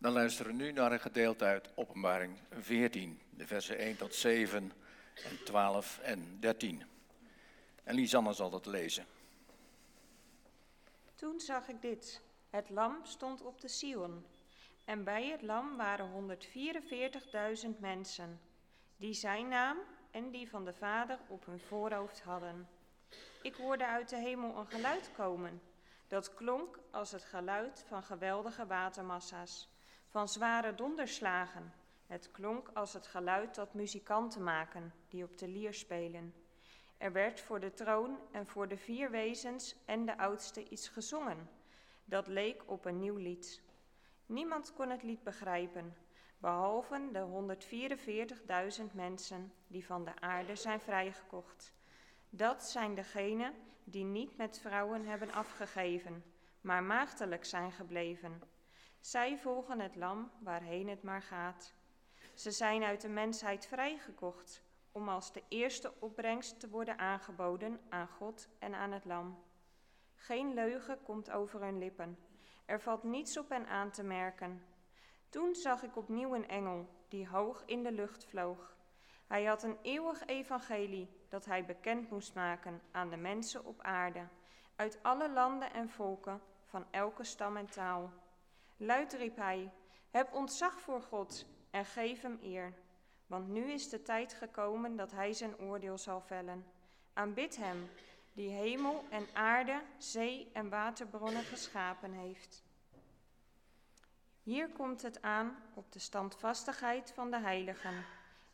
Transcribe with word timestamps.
Dan 0.00 0.12
luisteren 0.12 0.56
we 0.56 0.62
nu 0.62 0.72
naar 0.72 0.92
een 0.92 1.00
gedeelte 1.00 1.44
uit 1.44 1.70
Openbaring 1.74 2.38
14, 2.50 3.20
de 3.30 3.46
versen 3.46 3.78
1 3.78 3.96
tot 3.96 4.14
7 4.14 4.72
en 5.14 5.44
12 5.44 5.98
en 5.98 6.40
13. 6.40 6.82
En 7.84 7.94
Lisanne 7.94 8.32
zal 8.32 8.50
dat 8.50 8.66
lezen. 8.66 9.06
Toen 11.14 11.40
zag 11.40 11.68
ik 11.68 11.82
dit. 11.82 12.22
Het 12.50 12.70
lam 12.70 12.98
stond 13.02 13.42
op 13.42 13.60
de 13.60 13.68
Sion. 13.68 14.24
En 14.84 15.04
bij 15.04 15.28
het 15.28 15.42
lam 15.42 15.76
waren 15.76 16.36
144.000 17.64 17.78
mensen, 17.78 18.40
die 18.96 19.12
zijn 19.12 19.48
naam 19.48 19.78
en 20.10 20.30
die 20.30 20.50
van 20.50 20.64
de 20.64 20.72
Vader 20.72 21.18
op 21.28 21.46
hun 21.46 21.60
voorhoofd 21.60 22.22
hadden. 22.22 22.68
Ik 23.42 23.54
hoorde 23.54 23.86
uit 23.86 24.08
de 24.08 24.16
hemel 24.16 24.56
een 24.56 24.66
geluid 24.66 25.10
komen. 25.16 25.62
Dat 26.08 26.34
klonk 26.34 26.78
als 26.90 27.12
het 27.12 27.24
geluid 27.24 27.84
van 27.88 28.02
geweldige 28.02 28.66
watermassa's, 28.66 29.68
van 30.18 30.28
zware 30.28 30.74
donderslagen. 30.74 31.72
Het 32.06 32.30
klonk 32.30 32.70
als 32.74 32.92
het 32.92 33.06
geluid 33.06 33.54
dat 33.54 33.74
muzikanten 33.74 34.42
maken, 34.42 34.92
die 35.08 35.24
op 35.24 35.38
de 35.38 35.48
lier 35.48 35.74
spelen. 35.74 36.34
Er 36.96 37.12
werd 37.12 37.40
voor 37.40 37.60
de 37.60 37.74
troon 37.74 38.18
en 38.32 38.46
voor 38.46 38.68
de 38.68 38.76
vier 38.76 39.10
wezens 39.10 39.76
en 39.84 40.06
de 40.06 40.18
oudste 40.18 40.68
iets 40.68 40.88
gezongen. 40.88 41.48
Dat 42.04 42.26
leek 42.26 42.62
op 42.66 42.84
een 42.84 42.98
nieuw 42.98 43.16
lied. 43.16 43.62
Niemand 44.26 44.72
kon 44.72 44.90
het 44.90 45.02
lied 45.02 45.22
begrijpen, 45.22 45.96
behalve 46.38 47.08
de 47.12 47.56
144.000 48.80 48.92
mensen 48.92 49.52
die 49.66 49.86
van 49.86 50.04
de 50.04 50.20
aarde 50.20 50.56
zijn 50.56 50.80
vrijgekocht. 50.80 51.72
Dat 52.30 52.64
zijn 52.64 52.94
degenen 52.94 53.54
die 53.84 54.04
niet 54.04 54.36
met 54.36 54.58
vrouwen 54.58 55.06
hebben 55.06 55.32
afgegeven, 55.32 56.24
maar 56.60 56.82
maagdelijk 56.82 57.44
zijn 57.44 57.72
gebleven. 57.72 58.56
Zij 59.00 59.38
volgen 59.38 59.80
het 59.80 59.96
lam 59.96 60.30
waarheen 60.38 60.88
het 60.88 61.02
maar 61.02 61.22
gaat. 61.22 61.74
Ze 62.34 62.50
zijn 62.50 62.82
uit 62.82 63.00
de 63.00 63.08
mensheid 63.08 63.66
vrijgekocht 63.66 64.62
om 64.92 65.08
als 65.08 65.32
de 65.32 65.42
eerste 65.48 65.92
opbrengst 65.98 66.60
te 66.60 66.68
worden 66.68 66.98
aangeboden 66.98 67.80
aan 67.88 68.08
God 68.08 68.48
en 68.58 68.74
aan 68.74 68.92
het 68.92 69.04
lam. 69.04 69.44
Geen 70.14 70.54
leugen 70.54 71.02
komt 71.02 71.30
over 71.30 71.60
hun 71.60 71.78
lippen. 71.78 72.18
Er 72.66 72.80
valt 72.80 73.02
niets 73.02 73.38
op 73.38 73.48
hen 73.48 73.66
aan 73.66 73.90
te 73.90 74.02
merken. 74.02 74.62
Toen 75.28 75.54
zag 75.54 75.82
ik 75.82 75.96
opnieuw 75.96 76.34
een 76.34 76.48
engel 76.48 76.88
die 77.08 77.28
hoog 77.28 77.62
in 77.66 77.82
de 77.82 77.92
lucht 77.92 78.24
vloog. 78.24 78.76
Hij 79.26 79.44
had 79.44 79.62
een 79.62 79.78
eeuwig 79.82 80.26
evangelie 80.26 81.08
dat 81.28 81.44
hij 81.44 81.64
bekend 81.64 82.10
moest 82.10 82.34
maken 82.34 82.82
aan 82.90 83.10
de 83.10 83.16
mensen 83.16 83.64
op 83.64 83.82
aarde, 83.82 84.28
uit 84.76 84.98
alle 85.02 85.30
landen 85.30 85.72
en 85.72 85.88
volken, 85.88 86.40
van 86.64 86.86
elke 86.90 87.24
stam 87.24 87.56
en 87.56 87.70
taal. 87.70 88.12
Luid 88.80 89.12
riep 89.12 89.36
hij: 89.36 89.72
Heb 90.10 90.32
ontzag 90.32 90.80
voor 90.80 91.02
God 91.02 91.46
en 91.70 91.84
geef 91.84 92.20
hem 92.20 92.38
eer. 92.42 92.74
Want 93.26 93.48
nu 93.48 93.72
is 93.72 93.88
de 93.88 94.02
tijd 94.02 94.32
gekomen 94.32 94.96
dat 94.96 95.10
hij 95.10 95.32
zijn 95.32 95.58
oordeel 95.58 95.98
zal 95.98 96.20
vellen. 96.20 96.64
Aanbid 97.12 97.56
hem, 97.56 97.90
die 98.32 98.50
hemel 98.50 99.04
en 99.10 99.26
aarde, 99.32 99.82
zee 99.96 100.50
en 100.52 100.68
waterbronnen 100.68 101.42
geschapen 101.42 102.12
heeft. 102.12 102.62
Hier 104.42 104.68
komt 104.68 105.02
het 105.02 105.22
aan 105.22 105.56
op 105.74 105.92
de 105.92 105.98
standvastigheid 105.98 107.12
van 107.12 107.30
de 107.30 107.38
heiligen, 107.38 108.04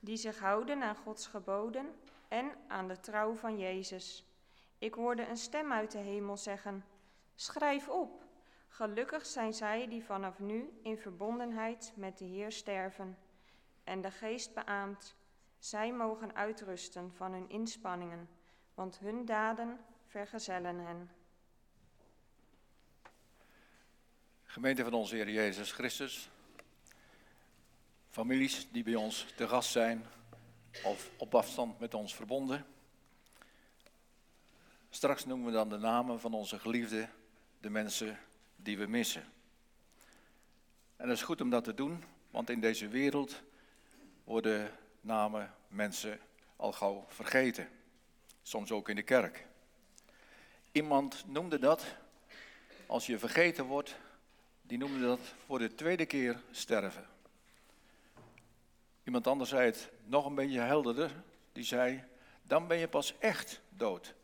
die 0.01 0.17
zich 0.17 0.39
houden 0.39 0.83
aan 0.83 0.97
Gods 0.97 1.27
geboden 1.27 1.95
en 2.29 2.53
aan 2.69 2.89
de 2.89 3.01
trouw 3.01 3.35
van 3.35 3.59
Jezus. 3.59 4.25
Ik 4.79 4.95
hoorde 4.95 5.27
een 5.27 5.37
stem 5.37 5.73
uit 5.73 5.91
de 5.91 5.99
hemel 5.99 6.37
zeggen: 6.37 6.85
Schrijf 7.35 7.89
op. 7.89 8.24
Gelukkig 8.75 9.27
zijn 9.27 9.53
zij 9.53 9.89
die 9.89 10.05
vanaf 10.05 10.39
nu 10.39 10.79
in 10.83 10.99
verbondenheid 10.99 11.93
met 11.97 12.19
de 12.19 12.25
Heer 12.25 12.53
sterven. 12.53 13.19
En 13.85 14.01
de 14.01 14.11
geest 14.11 14.55
beaamt, 14.55 15.15
zij 15.59 15.93
mogen 15.93 16.35
uitrusten 16.35 17.13
van 17.13 17.33
hun 17.33 17.49
inspanningen, 17.49 18.29
want 18.75 18.99
hun 18.99 19.25
daden 19.25 19.81
vergezellen 20.07 20.79
hen. 20.79 21.11
Gemeente 24.43 24.85
van 24.85 24.93
onze 24.93 25.15
Heer 25.15 25.31
Jezus 25.31 25.73
Christus, 25.73 26.31
families 28.11 28.71
die 28.71 28.83
bij 28.83 28.95
ons 28.95 29.27
te 29.37 29.49
gast 29.49 29.71
zijn 29.71 30.05
of 30.85 31.11
op 31.17 31.35
afstand 31.35 31.79
met 31.79 31.95
ons 31.95 32.15
verbonden. 32.15 32.67
Straks 34.91 35.25
noemen 35.25 35.47
we 35.47 35.53
dan 35.53 35.69
de 35.69 35.79
namen 35.79 36.21
van 36.21 36.35
onze 36.35 36.59
geliefden, 36.59 37.11
de 37.61 37.71
mensen 37.71 38.19
die 38.65 38.79
we 38.79 38.87
missen. 38.87 39.25
En 40.97 41.09
het 41.09 41.19
is 41.19 41.25
goed 41.25 41.41
om 41.41 41.51
dat 41.51 41.65
te 41.65 41.75
doen, 41.75 42.05
want 42.31 42.51
in 42.51 42.61
deze 42.61 42.89
wereld 42.89 43.43
worden 44.25 44.71
namen 45.01 45.55
mensen 45.69 46.21
al 46.57 46.73
gauw 46.73 47.05
vergeten. 47.09 47.69
Soms 48.43 48.71
ook 48.71 48.89
in 48.89 48.97
de 48.97 49.03
kerk. 49.03 49.47
Iemand 50.73 51.25
noemde 51.27 51.59
dat, 51.59 51.97
als 52.87 53.07
je 53.07 53.19
vergeten 53.19 53.65
wordt, 53.65 53.97
die 54.63 54.79
noemde 54.79 55.01
dat 55.01 55.21
voor 55.47 55.59
de 55.59 55.75
tweede 55.75 56.07
keer 56.07 56.43
sterven. 56.51 57.07
Iemand 59.05 59.27
anders 59.27 59.51
zei 59.51 59.67
het 59.67 59.91
nog 60.05 60.27
een 60.27 60.35
beetje 60.35 60.61
helderder. 60.61 61.23
Die 61.53 61.65
zei, 61.65 62.05
dan 62.43 62.67
ben 62.67 62.79
je 62.79 62.89
pas 62.89 63.19
echt 63.19 63.61
dood. 63.69 64.15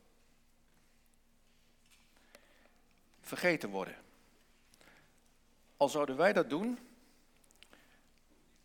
Vergeten 3.21 3.71
worden. 3.71 3.97
Al 5.81 5.89
zouden 5.89 6.17
wij 6.17 6.33
dat 6.33 6.51
doen, 6.51 6.79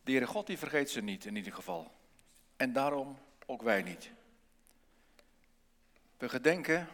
de 0.03 0.11
Heere 0.11 0.27
God 0.27 0.47
die 0.47 0.57
vergeet 0.57 0.89
ze 0.89 1.01
niet 1.01 1.25
in 1.25 1.35
ieder 1.35 1.53
geval. 1.53 1.91
En 2.55 2.73
daarom 2.73 3.17
ook 3.45 3.61
wij 3.61 3.81
niet. 3.81 4.11
We 6.17 6.29
gedenken 6.29 6.87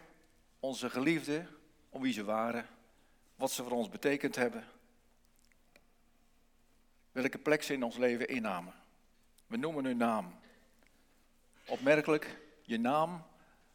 onze 0.59 0.89
geliefden, 0.89 1.47
om 1.89 2.01
wie 2.01 2.13
ze 2.13 2.23
waren, 2.23 2.67
wat 3.35 3.51
ze 3.51 3.63
voor 3.63 3.71
ons 3.71 3.89
betekend 3.89 4.35
hebben, 4.35 4.65
welke 7.11 7.37
plek 7.37 7.63
ze 7.63 7.73
in 7.73 7.83
ons 7.83 7.97
leven 7.97 8.27
innamen. 8.27 8.73
We 9.47 9.57
noemen 9.57 9.85
hun 9.85 9.97
naam. 9.97 10.39
Opmerkelijk, 11.65 12.37
je 12.61 12.79
naam, 12.79 13.25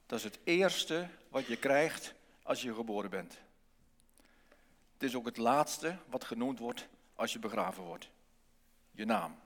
dat 0.06 0.18
is 0.18 0.24
het 0.24 0.38
eerste 0.44 1.08
wat 1.28 1.46
je 1.46 1.56
krijgt 1.56 2.14
als 2.42 2.62
je 2.62 2.74
geboren 2.74 3.10
bent. 3.10 3.44
Het 4.96 5.08
is 5.08 5.14
ook 5.14 5.26
het 5.26 5.36
laatste 5.36 5.96
wat 6.06 6.24
genoemd 6.24 6.58
wordt 6.58 6.88
als 7.14 7.32
je 7.32 7.38
begraven 7.38 7.82
wordt. 7.82 8.10
Je 8.90 9.04
naam. 9.04 9.38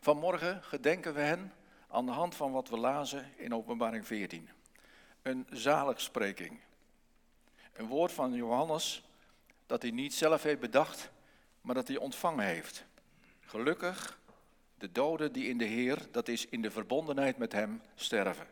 Vanmorgen 0.00 0.62
gedenken 0.62 1.14
we 1.14 1.20
hen 1.20 1.52
aan 1.88 2.06
de 2.06 2.12
hand 2.12 2.34
van 2.34 2.52
wat 2.52 2.68
we 2.68 2.76
lazen 2.76 3.32
in 3.36 3.54
Openbaring 3.54 4.06
14. 4.06 4.48
Een 5.22 5.46
zaligspreking. 5.50 6.60
Een 7.72 7.86
woord 7.86 8.12
van 8.12 8.32
Johannes 8.32 9.02
dat 9.66 9.82
hij 9.82 9.90
niet 9.90 10.14
zelf 10.14 10.42
heeft 10.42 10.60
bedacht, 10.60 11.10
maar 11.60 11.74
dat 11.74 11.88
hij 11.88 11.96
ontvangen 11.96 12.44
heeft. 12.44 12.84
Gelukkig 13.40 14.20
de 14.74 14.92
doden 14.92 15.32
die 15.32 15.48
in 15.48 15.58
de 15.58 15.64
Heer, 15.64 16.06
dat 16.10 16.28
is 16.28 16.46
in 16.46 16.62
de 16.62 16.70
verbondenheid 16.70 17.38
met 17.38 17.52
Hem, 17.52 17.82
sterven. 17.94 18.46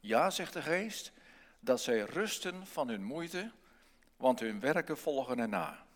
Ja, 0.00 0.30
zegt 0.30 0.52
de 0.52 0.62
geest, 0.62 1.12
dat 1.60 1.80
zij 1.80 2.00
rusten 2.00 2.66
van 2.66 2.88
hun 2.88 3.02
moeite, 3.02 3.50
want 4.16 4.40
hun 4.40 4.60
werken 4.60 4.98
volgen 4.98 5.38
erna. 5.38 5.86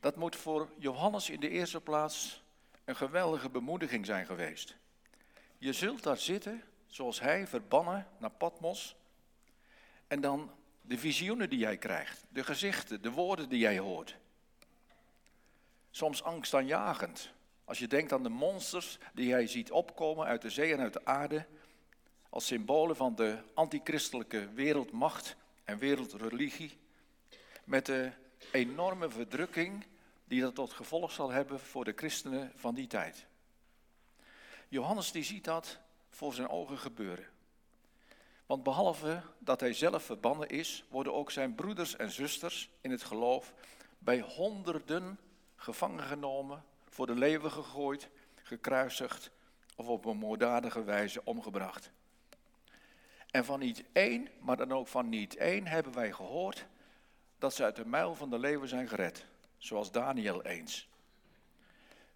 Dat 0.00 0.16
moet 0.16 0.36
voor 0.36 0.68
Johannes 0.78 1.30
in 1.30 1.40
de 1.40 1.48
eerste 1.48 1.80
plaats 1.80 2.42
een 2.84 2.96
geweldige 2.96 3.48
bemoediging 3.48 4.06
zijn 4.06 4.26
geweest. 4.26 4.76
Je 5.58 5.72
zult 5.72 6.02
daar 6.02 6.16
zitten, 6.16 6.62
zoals 6.86 7.20
hij, 7.20 7.46
verbannen 7.46 8.06
naar 8.18 8.30
Patmos. 8.30 8.96
En 10.06 10.20
dan 10.20 10.50
de 10.80 10.98
visioenen 10.98 11.50
die 11.50 11.58
jij 11.58 11.76
krijgt, 11.76 12.24
de 12.28 12.44
gezichten, 12.44 13.02
de 13.02 13.10
woorden 13.10 13.48
die 13.48 13.58
jij 13.58 13.78
hoort. 13.78 14.16
Soms 15.90 16.22
angstaanjagend. 16.22 17.32
Als 17.64 17.78
je 17.78 17.86
denkt 17.86 18.12
aan 18.12 18.22
de 18.22 18.28
monsters 18.28 18.98
die 19.12 19.26
jij 19.26 19.46
ziet 19.46 19.70
opkomen 19.70 20.26
uit 20.26 20.42
de 20.42 20.50
zee 20.50 20.72
en 20.72 20.80
uit 20.80 20.92
de 20.92 21.04
aarde. 21.04 21.46
Als 22.28 22.46
symbolen 22.46 22.96
van 22.96 23.14
de 23.14 23.38
antichristelijke 23.54 24.52
wereldmacht 24.52 25.36
en 25.64 25.78
wereldreligie. 25.78 26.78
Met 27.64 27.86
de 27.86 28.12
enorme 28.52 29.10
verdrukking 29.10 29.86
die 30.24 30.40
dat 30.40 30.54
tot 30.54 30.72
gevolg 30.72 31.12
zal 31.12 31.30
hebben 31.30 31.60
voor 31.60 31.84
de 31.84 31.92
christenen 31.96 32.52
van 32.54 32.74
die 32.74 32.86
tijd. 32.86 33.26
Johannes 34.68 35.12
die 35.12 35.24
ziet 35.24 35.44
dat 35.44 35.78
voor 36.10 36.34
zijn 36.34 36.48
ogen 36.48 36.78
gebeuren. 36.78 37.26
Want 38.46 38.62
behalve 38.62 39.22
dat 39.38 39.60
hij 39.60 39.72
zelf 39.72 40.04
verbannen 40.04 40.48
is, 40.48 40.84
worden 40.88 41.14
ook 41.14 41.30
zijn 41.30 41.54
broeders 41.54 41.96
en 41.96 42.10
zusters 42.10 42.70
in 42.80 42.90
het 42.90 43.04
geloof 43.04 43.54
bij 43.98 44.20
honderden 44.20 45.18
gevangen 45.56 46.04
genomen, 46.04 46.64
voor 46.88 47.06
de 47.06 47.14
leeuwen 47.14 47.52
gegooid, 47.52 48.08
gekruisigd 48.42 49.30
of 49.76 49.86
op 49.86 50.04
een 50.04 50.16
moorddadige 50.16 50.84
wijze 50.84 51.24
omgebracht. 51.24 51.92
En 53.34 53.44
van 53.44 53.58
niet 53.58 53.84
één, 53.92 54.28
maar 54.40 54.56
dan 54.56 54.72
ook 54.72 54.88
van 54.88 55.08
niet 55.08 55.36
één 55.36 55.66
hebben 55.66 55.92
wij 55.92 56.12
gehoord 56.12 56.66
dat 57.38 57.54
ze 57.54 57.64
uit 57.64 57.76
de 57.76 57.86
muil 57.86 58.14
van 58.14 58.30
de 58.30 58.38
leeuwen 58.38 58.68
zijn 58.68 58.88
gered. 58.88 59.26
zoals 59.58 59.92
Daniel 59.92 60.42
eens. 60.42 60.88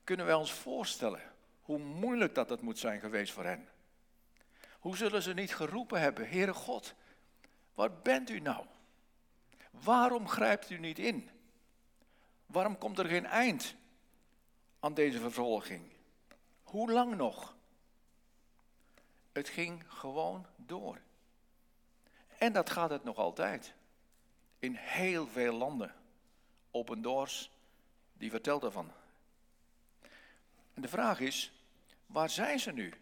Kunnen 0.04 0.26
wij 0.26 0.34
ons 0.34 0.52
voorstellen 0.52 1.20
hoe 1.62 1.78
moeilijk 1.78 2.34
dat 2.34 2.50
het 2.50 2.60
moet 2.60 2.78
zijn 2.78 3.00
geweest 3.00 3.32
voor 3.32 3.44
hen? 3.44 3.68
Hoe 4.78 4.96
zullen 4.96 5.22
ze 5.22 5.34
niet 5.34 5.54
geroepen 5.54 6.00
hebben, 6.00 6.28
Heere 6.28 6.54
God, 6.54 6.94
waar 7.74 7.92
bent 7.92 8.30
u 8.30 8.40
nou? 8.40 8.64
Waarom 9.70 10.28
grijpt 10.28 10.70
u 10.70 10.78
niet 10.78 10.98
in? 10.98 11.30
Waarom 12.46 12.78
komt 12.78 12.98
er 12.98 13.06
geen 13.06 13.26
eind 13.26 13.74
aan 14.80 14.94
deze 14.94 15.20
vervolging? 15.20 15.92
Hoe 16.62 16.92
lang 16.92 17.16
nog? 17.16 17.56
Het 19.32 19.48
ging 19.48 19.84
gewoon 19.88 20.46
door. 20.56 21.06
En 22.38 22.52
dat 22.52 22.70
gaat 22.70 22.90
het 22.90 23.04
nog 23.04 23.16
altijd. 23.16 23.72
In 24.58 24.74
heel 24.74 25.26
veel 25.26 25.52
landen. 25.52 25.94
Open 26.70 27.02
Doors, 27.02 27.50
die 28.12 28.30
vertelt 28.30 28.62
ervan. 28.62 28.92
En 30.74 30.82
de 30.82 30.88
vraag 30.88 31.20
is, 31.20 31.52
waar 32.06 32.30
zijn 32.30 32.60
ze 32.60 32.72
nu? 32.72 32.92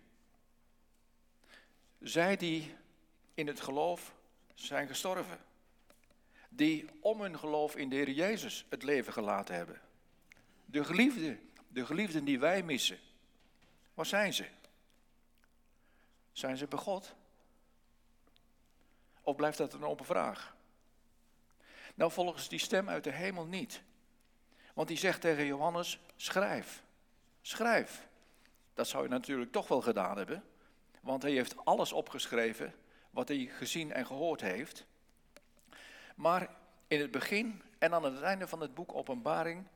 Zij 2.00 2.36
die 2.36 2.74
in 3.34 3.46
het 3.46 3.60
geloof 3.60 4.14
zijn 4.54 4.88
gestorven. 4.88 5.38
Die 6.48 6.88
om 7.00 7.20
hun 7.20 7.38
geloof 7.38 7.76
in 7.76 7.88
de 7.88 7.96
Heer 7.96 8.10
Jezus 8.10 8.66
het 8.68 8.82
leven 8.82 9.12
gelaten 9.12 9.54
hebben. 9.54 9.80
De 10.64 10.84
geliefden, 10.84 11.50
de 11.68 11.86
geliefden 11.86 12.24
die 12.24 12.38
wij 12.38 12.62
missen. 12.62 12.98
Waar 13.94 14.06
zijn 14.06 14.34
ze? 14.34 14.46
Zijn 16.32 16.56
ze 16.56 16.66
bij 16.66 16.78
God? 16.78 17.14
Of 19.26 19.36
blijft 19.36 19.58
dat 19.58 19.72
een 19.72 19.84
open 19.84 20.04
vraag? 20.04 20.56
Nou, 21.94 22.12
volgens 22.12 22.48
die 22.48 22.58
stem 22.58 22.88
uit 22.88 23.04
de 23.04 23.10
hemel 23.10 23.46
niet. 23.46 23.82
Want 24.74 24.88
die 24.88 24.96
zegt 24.96 25.20
tegen 25.20 25.46
Johannes: 25.46 26.00
schrijf, 26.16 26.82
schrijf. 27.40 28.08
Dat 28.74 28.88
zou 28.88 29.02
je 29.02 29.08
natuurlijk 29.08 29.52
toch 29.52 29.68
wel 29.68 29.80
gedaan 29.80 30.16
hebben, 30.16 30.44
want 31.00 31.22
hij 31.22 31.32
heeft 31.32 31.64
alles 31.64 31.92
opgeschreven 31.92 32.74
wat 33.10 33.28
hij 33.28 33.50
gezien 33.56 33.92
en 33.92 34.06
gehoord 34.06 34.40
heeft. 34.40 34.86
Maar 36.16 36.56
in 36.88 37.00
het 37.00 37.10
begin 37.10 37.62
en 37.78 37.94
aan 37.94 38.04
het 38.04 38.20
einde 38.20 38.48
van 38.48 38.60
het 38.60 38.74
boek 38.74 38.94
Openbaring 38.94 39.66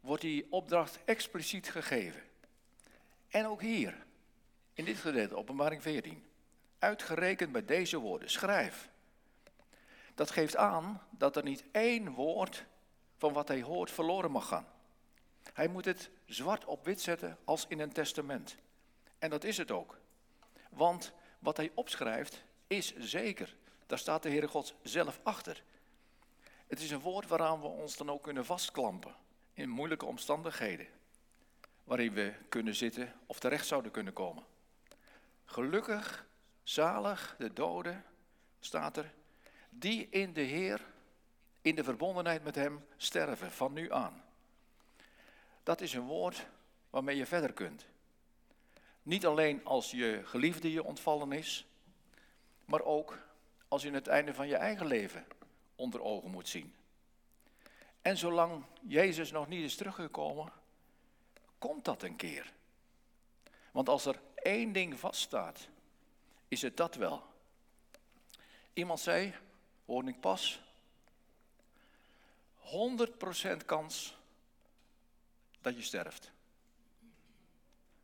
wordt 0.00 0.22
die 0.22 0.46
opdracht 0.50 0.98
expliciet 1.04 1.70
gegeven. 1.70 2.22
En 3.28 3.46
ook 3.46 3.60
hier, 3.60 4.06
in 4.72 4.84
dit 4.84 4.96
gedeelte, 4.96 5.36
Openbaring 5.36 5.82
14. 5.82 6.24
Uitgerekend 6.78 7.52
bij 7.52 7.64
deze 7.64 7.98
woorden, 7.98 8.30
schrijf. 8.30 8.88
Dat 10.14 10.30
geeft 10.30 10.56
aan 10.56 11.02
dat 11.10 11.36
er 11.36 11.42
niet 11.42 11.64
één 11.72 12.10
woord 12.10 12.64
van 13.16 13.32
wat 13.32 13.48
hij 13.48 13.62
hoort 13.62 13.90
verloren 13.90 14.30
mag 14.30 14.48
gaan. 14.48 14.66
Hij 15.52 15.68
moet 15.68 15.84
het 15.84 16.10
zwart 16.24 16.64
op 16.64 16.84
wit 16.84 17.00
zetten 17.00 17.38
als 17.44 17.66
in 17.68 17.80
een 17.80 17.92
testament. 17.92 18.56
En 19.18 19.30
dat 19.30 19.44
is 19.44 19.56
het 19.56 19.70
ook. 19.70 19.98
Want 20.70 21.12
wat 21.38 21.56
hij 21.56 21.70
opschrijft 21.74 22.44
is 22.66 22.96
zeker. 22.96 23.56
Daar 23.86 23.98
staat 23.98 24.22
de 24.22 24.28
Heere 24.28 24.48
God 24.48 24.74
zelf 24.82 25.20
achter. 25.22 25.62
Het 26.66 26.80
is 26.80 26.90
een 26.90 27.00
woord 27.00 27.28
waaraan 27.28 27.60
we 27.60 27.66
ons 27.66 27.96
dan 27.96 28.10
ook 28.10 28.22
kunnen 28.22 28.44
vastklampen 28.44 29.14
in 29.52 29.68
moeilijke 29.68 30.06
omstandigheden. 30.06 30.86
Waarin 31.84 32.12
we 32.12 32.34
kunnen 32.48 32.74
zitten 32.74 33.12
of 33.26 33.38
terecht 33.38 33.66
zouden 33.66 33.90
kunnen 33.90 34.12
komen. 34.12 34.44
Gelukkig, 35.44 36.26
zalig, 36.68 37.34
de 37.38 37.52
doden, 37.52 38.04
staat 38.60 38.96
er, 38.96 39.12
die 39.70 40.08
in 40.08 40.32
de 40.32 40.40
Heer, 40.40 40.84
in 41.60 41.74
de 41.74 41.84
verbondenheid 41.84 42.44
met 42.44 42.54
Hem 42.54 42.86
sterven, 42.96 43.52
van 43.52 43.72
nu 43.72 43.92
aan. 43.92 44.24
Dat 45.62 45.80
is 45.80 45.92
een 45.94 46.06
woord 46.06 46.46
waarmee 46.90 47.16
je 47.16 47.26
verder 47.26 47.52
kunt. 47.52 47.86
Niet 49.02 49.26
alleen 49.26 49.64
als 49.64 49.90
je 49.90 50.20
geliefde 50.24 50.72
je 50.72 50.84
ontvallen 50.84 51.32
is, 51.32 51.66
maar 52.64 52.82
ook 52.82 53.18
als 53.68 53.82
je 53.82 53.90
het 53.90 54.06
einde 54.06 54.34
van 54.34 54.48
je 54.48 54.56
eigen 54.56 54.86
leven 54.86 55.26
onder 55.76 56.02
ogen 56.02 56.30
moet 56.30 56.48
zien. 56.48 56.74
En 58.02 58.16
zolang 58.16 58.64
Jezus 58.80 59.30
nog 59.30 59.48
niet 59.48 59.64
is 59.64 59.76
teruggekomen, 59.76 60.52
komt 61.58 61.84
dat 61.84 62.02
een 62.02 62.16
keer. 62.16 62.52
Want 63.70 63.88
als 63.88 64.06
er 64.06 64.20
één 64.34 64.72
ding 64.72 64.98
vaststaat, 64.98 65.68
is 66.48 66.62
het 66.62 66.76
dat 66.76 66.94
wel. 66.94 67.22
Iemand 68.72 69.00
zei, 69.00 69.34
hoorde 69.84 70.10
ik 70.10 70.20
pas, 70.20 70.60
100% 72.66 73.64
kans 73.66 74.16
dat 75.60 75.76
je 75.76 75.82
sterft. 75.82 76.30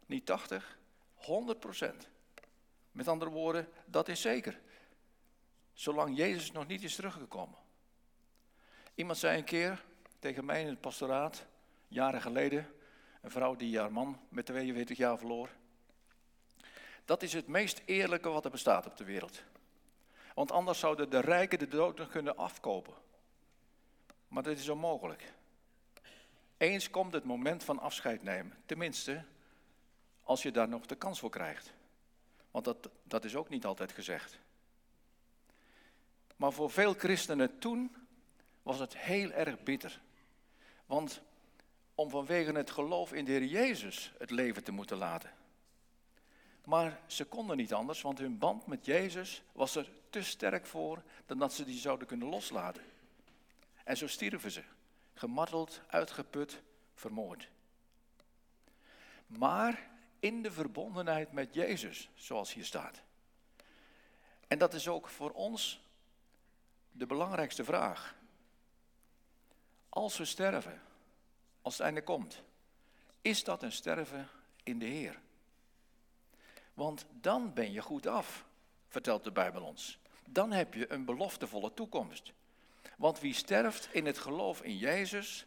Niet 0.06 0.26
80, 0.26 0.78
100%. 1.16 1.94
Met 2.92 3.08
andere 3.08 3.30
woorden, 3.30 3.68
dat 3.84 4.08
is 4.08 4.20
zeker. 4.20 4.60
Zolang 5.72 6.16
Jezus 6.16 6.52
nog 6.52 6.66
niet 6.66 6.82
is 6.82 6.94
teruggekomen. 6.94 7.58
Iemand 8.94 9.18
zei 9.18 9.38
een 9.38 9.44
keer 9.44 9.84
tegen 10.18 10.44
mij 10.44 10.60
in 10.60 10.66
het 10.66 10.80
pastoraat, 10.80 11.46
jaren 11.88 12.22
geleden, 12.22 12.74
een 13.20 13.30
vrouw 13.30 13.56
die 13.56 13.78
haar 13.78 13.92
man 13.92 14.20
met 14.28 14.46
42 14.46 14.96
jaar 14.96 15.18
verloor. 15.18 15.50
Dat 17.04 17.22
is 17.22 17.32
het 17.32 17.46
meest 17.46 17.82
eerlijke 17.84 18.28
wat 18.28 18.44
er 18.44 18.50
bestaat 18.50 18.86
op 18.86 18.96
de 18.96 19.04
wereld. 19.04 19.42
Want 20.34 20.52
anders 20.52 20.78
zouden 20.78 21.10
de 21.10 21.20
rijken 21.20 21.58
de 21.58 21.68
dood 21.68 22.08
kunnen 22.08 22.36
afkopen. 22.36 22.94
Maar 24.28 24.42
dat 24.42 24.58
is 24.58 24.68
onmogelijk. 24.68 25.32
Eens 26.56 26.90
komt 26.90 27.12
het 27.12 27.24
moment 27.24 27.64
van 27.64 27.78
afscheid 27.78 28.22
nemen. 28.22 28.56
Tenminste, 28.66 29.24
als 30.22 30.42
je 30.42 30.50
daar 30.50 30.68
nog 30.68 30.86
de 30.86 30.94
kans 30.94 31.18
voor 31.18 31.30
krijgt. 31.30 31.72
Want 32.50 32.64
dat, 32.64 32.88
dat 33.02 33.24
is 33.24 33.36
ook 33.36 33.48
niet 33.48 33.64
altijd 33.64 33.92
gezegd. 33.92 34.38
Maar 36.36 36.52
voor 36.52 36.70
veel 36.70 36.94
christenen 36.94 37.58
toen 37.58 37.96
was 38.62 38.78
het 38.78 38.96
heel 38.96 39.30
erg 39.30 39.62
bitter. 39.62 40.00
Want 40.86 41.22
om 41.94 42.10
vanwege 42.10 42.52
het 42.52 42.70
geloof 42.70 43.12
in 43.12 43.24
de 43.24 43.30
Heer 43.30 43.44
Jezus 43.44 44.12
het 44.18 44.30
leven 44.30 44.64
te 44.64 44.72
moeten 44.72 44.96
laten. 44.96 45.30
Maar 46.64 47.00
ze 47.06 47.24
konden 47.24 47.56
niet 47.56 47.72
anders, 47.72 48.02
want 48.02 48.18
hun 48.18 48.38
band 48.38 48.66
met 48.66 48.86
Jezus 48.86 49.42
was 49.52 49.76
er 49.76 49.90
te 50.10 50.22
sterk 50.22 50.66
voor 50.66 51.02
dan 51.26 51.38
dat 51.38 51.52
ze 51.52 51.64
die 51.64 51.78
zouden 51.78 52.06
kunnen 52.06 52.28
loslaten. 52.28 52.82
En 53.84 53.96
zo 53.96 54.06
stierven 54.06 54.50
ze, 54.50 54.62
gemarteld, 55.14 55.80
uitgeput, 55.86 56.62
vermoord. 56.94 57.48
Maar 59.26 59.90
in 60.20 60.42
de 60.42 60.52
verbondenheid 60.52 61.32
met 61.32 61.54
Jezus, 61.54 62.10
zoals 62.14 62.52
hier 62.52 62.64
staat. 62.64 63.02
En 64.48 64.58
dat 64.58 64.74
is 64.74 64.88
ook 64.88 65.08
voor 65.08 65.30
ons 65.30 65.80
de 66.90 67.06
belangrijkste 67.06 67.64
vraag. 67.64 68.16
Als 69.88 70.16
we 70.16 70.24
sterven, 70.24 70.82
als 71.62 71.76
het 71.76 71.86
einde 71.86 72.02
komt, 72.02 72.42
is 73.20 73.44
dat 73.44 73.62
een 73.62 73.72
sterven 73.72 74.28
in 74.62 74.78
de 74.78 74.84
Heer? 74.84 75.20
Want 76.74 77.06
dan 77.20 77.54
ben 77.54 77.72
je 77.72 77.82
goed 77.82 78.06
af, 78.06 78.44
vertelt 78.88 79.24
de 79.24 79.32
Bijbel 79.32 79.62
ons. 79.62 79.98
Dan 80.28 80.52
heb 80.52 80.74
je 80.74 80.92
een 80.92 81.04
beloftevolle 81.04 81.74
toekomst. 81.74 82.32
Want 82.96 83.20
wie 83.20 83.34
sterft 83.34 83.88
in 83.92 84.06
het 84.06 84.18
geloof 84.18 84.62
in 84.62 84.76
Jezus, 84.76 85.46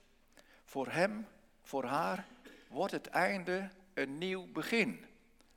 voor 0.64 0.88
hem, 0.88 1.28
voor 1.62 1.84
haar, 1.84 2.26
wordt 2.68 2.92
het 2.92 3.08
einde 3.08 3.70
een 3.94 4.18
nieuw 4.18 4.52
begin. 4.52 5.06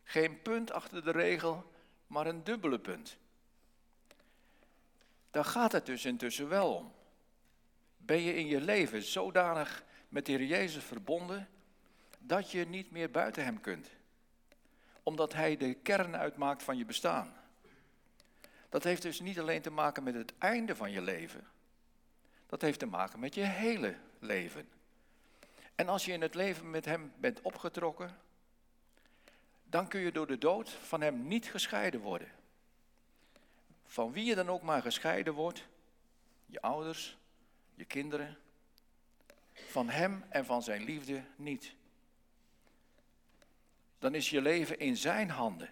Geen 0.03 0.43
punt 0.43 0.73
achter 0.73 1.05
de 1.05 1.11
regel, 1.11 1.73
maar 2.07 2.27
een 2.27 2.45
dubbele 2.45 2.79
punt. 2.79 3.17
Daar 5.31 5.45
gaat 5.45 5.73
het 5.73 5.87
dus 5.87 6.05
intussen 6.05 6.49
wel 6.49 6.75
om. 6.75 6.93
Ben 7.97 8.21
je 8.21 8.35
in 8.35 8.47
je 8.47 8.61
leven 8.61 9.03
zodanig 9.03 9.85
met 10.09 10.27
de 10.27 10.33
Heer 10.33 10.45
Jezus 10.45 10.85
verbonden 10.85 11.49
dat 12.19 12.51
je 12.51 12.67
niet 12.67 12.91
meer 12.91 13.11
buiten 13.11 13.45
Hem 13.45 13.61
kunt? 13.61 13.91
Omdat 15.09 15.33
Hij 15.33 15.57
de 15.57 15.75
kern 15.75 16.17
uitmaakt 16.17 16.63
van 16.63 16.77
je 16.77 16.85
bestaan. 16.85 17.35
Dat 18.69 18.85
heeft 18.85 19.03
dus 19.03 19.21
niet 19.21 19.39
alleen 19.39 19.63
te 19.63 19.71
maken 19.71 20.03
met 20.03 20.15
het 20.15 20.33
einde 20.39 20.77
van 20.77 20.91
je 20.91 21.01
leven. 21.01 21.47
Dat 22.47 22.61
heeft 22.61 22.79
te 22.79 22.87
maken 22.87 23.19
met 23.21 23.35
je 23.35 23.41
hele 23.41 23.97
leven. 24.19 24.69
En 25.75 25.89
als 25.89 26.05
je 26.05 26.13
in 26.13 26.21
het 26.21 26.35
leven 26.35 26.71
met 26.71 26.85
Hem 26.85 27.13
bent 27.17 27.41
opgetrokken, 27.43 28.17
dan 29.65 29.89
kun 29.89 30.01
je 30.01 30.13
door 30.13 30.27
de 30.27 30.39
dood 30.39 30.71
van 30.71 31.01
Hem 31.01 31.27
niet 31.27 31.47
gescheiden 31.47 32.01
worden. 32.01 32.29
Van 33.85 34.13
wie 34.13 34.25
je 34.25 34.35
dan 34.35 34.49
ook 34.49 34.63
maar 34.63 34.83
gescheiden 34.83 35.35
wordt, 35.35 35.67
je 36.47 36.61
ouders, 36.61 37.19
je 37.75 37.85
kinderen, 37.85 38.39
van 39.53 39.89
Hem 39.89 40.25
en 40.29 40.45
van 40.45 40.63
Zijn 40.63 40.83
liefde 40.83 41.23
niet. 41.37 41.77
Dan 43.99 44.15
is 44.15 44.31
je 44.31 44.41
leven 44.41 44.79
in 44.79 44.97
Zijn 44.97 45.31
handen. 45.31 45.71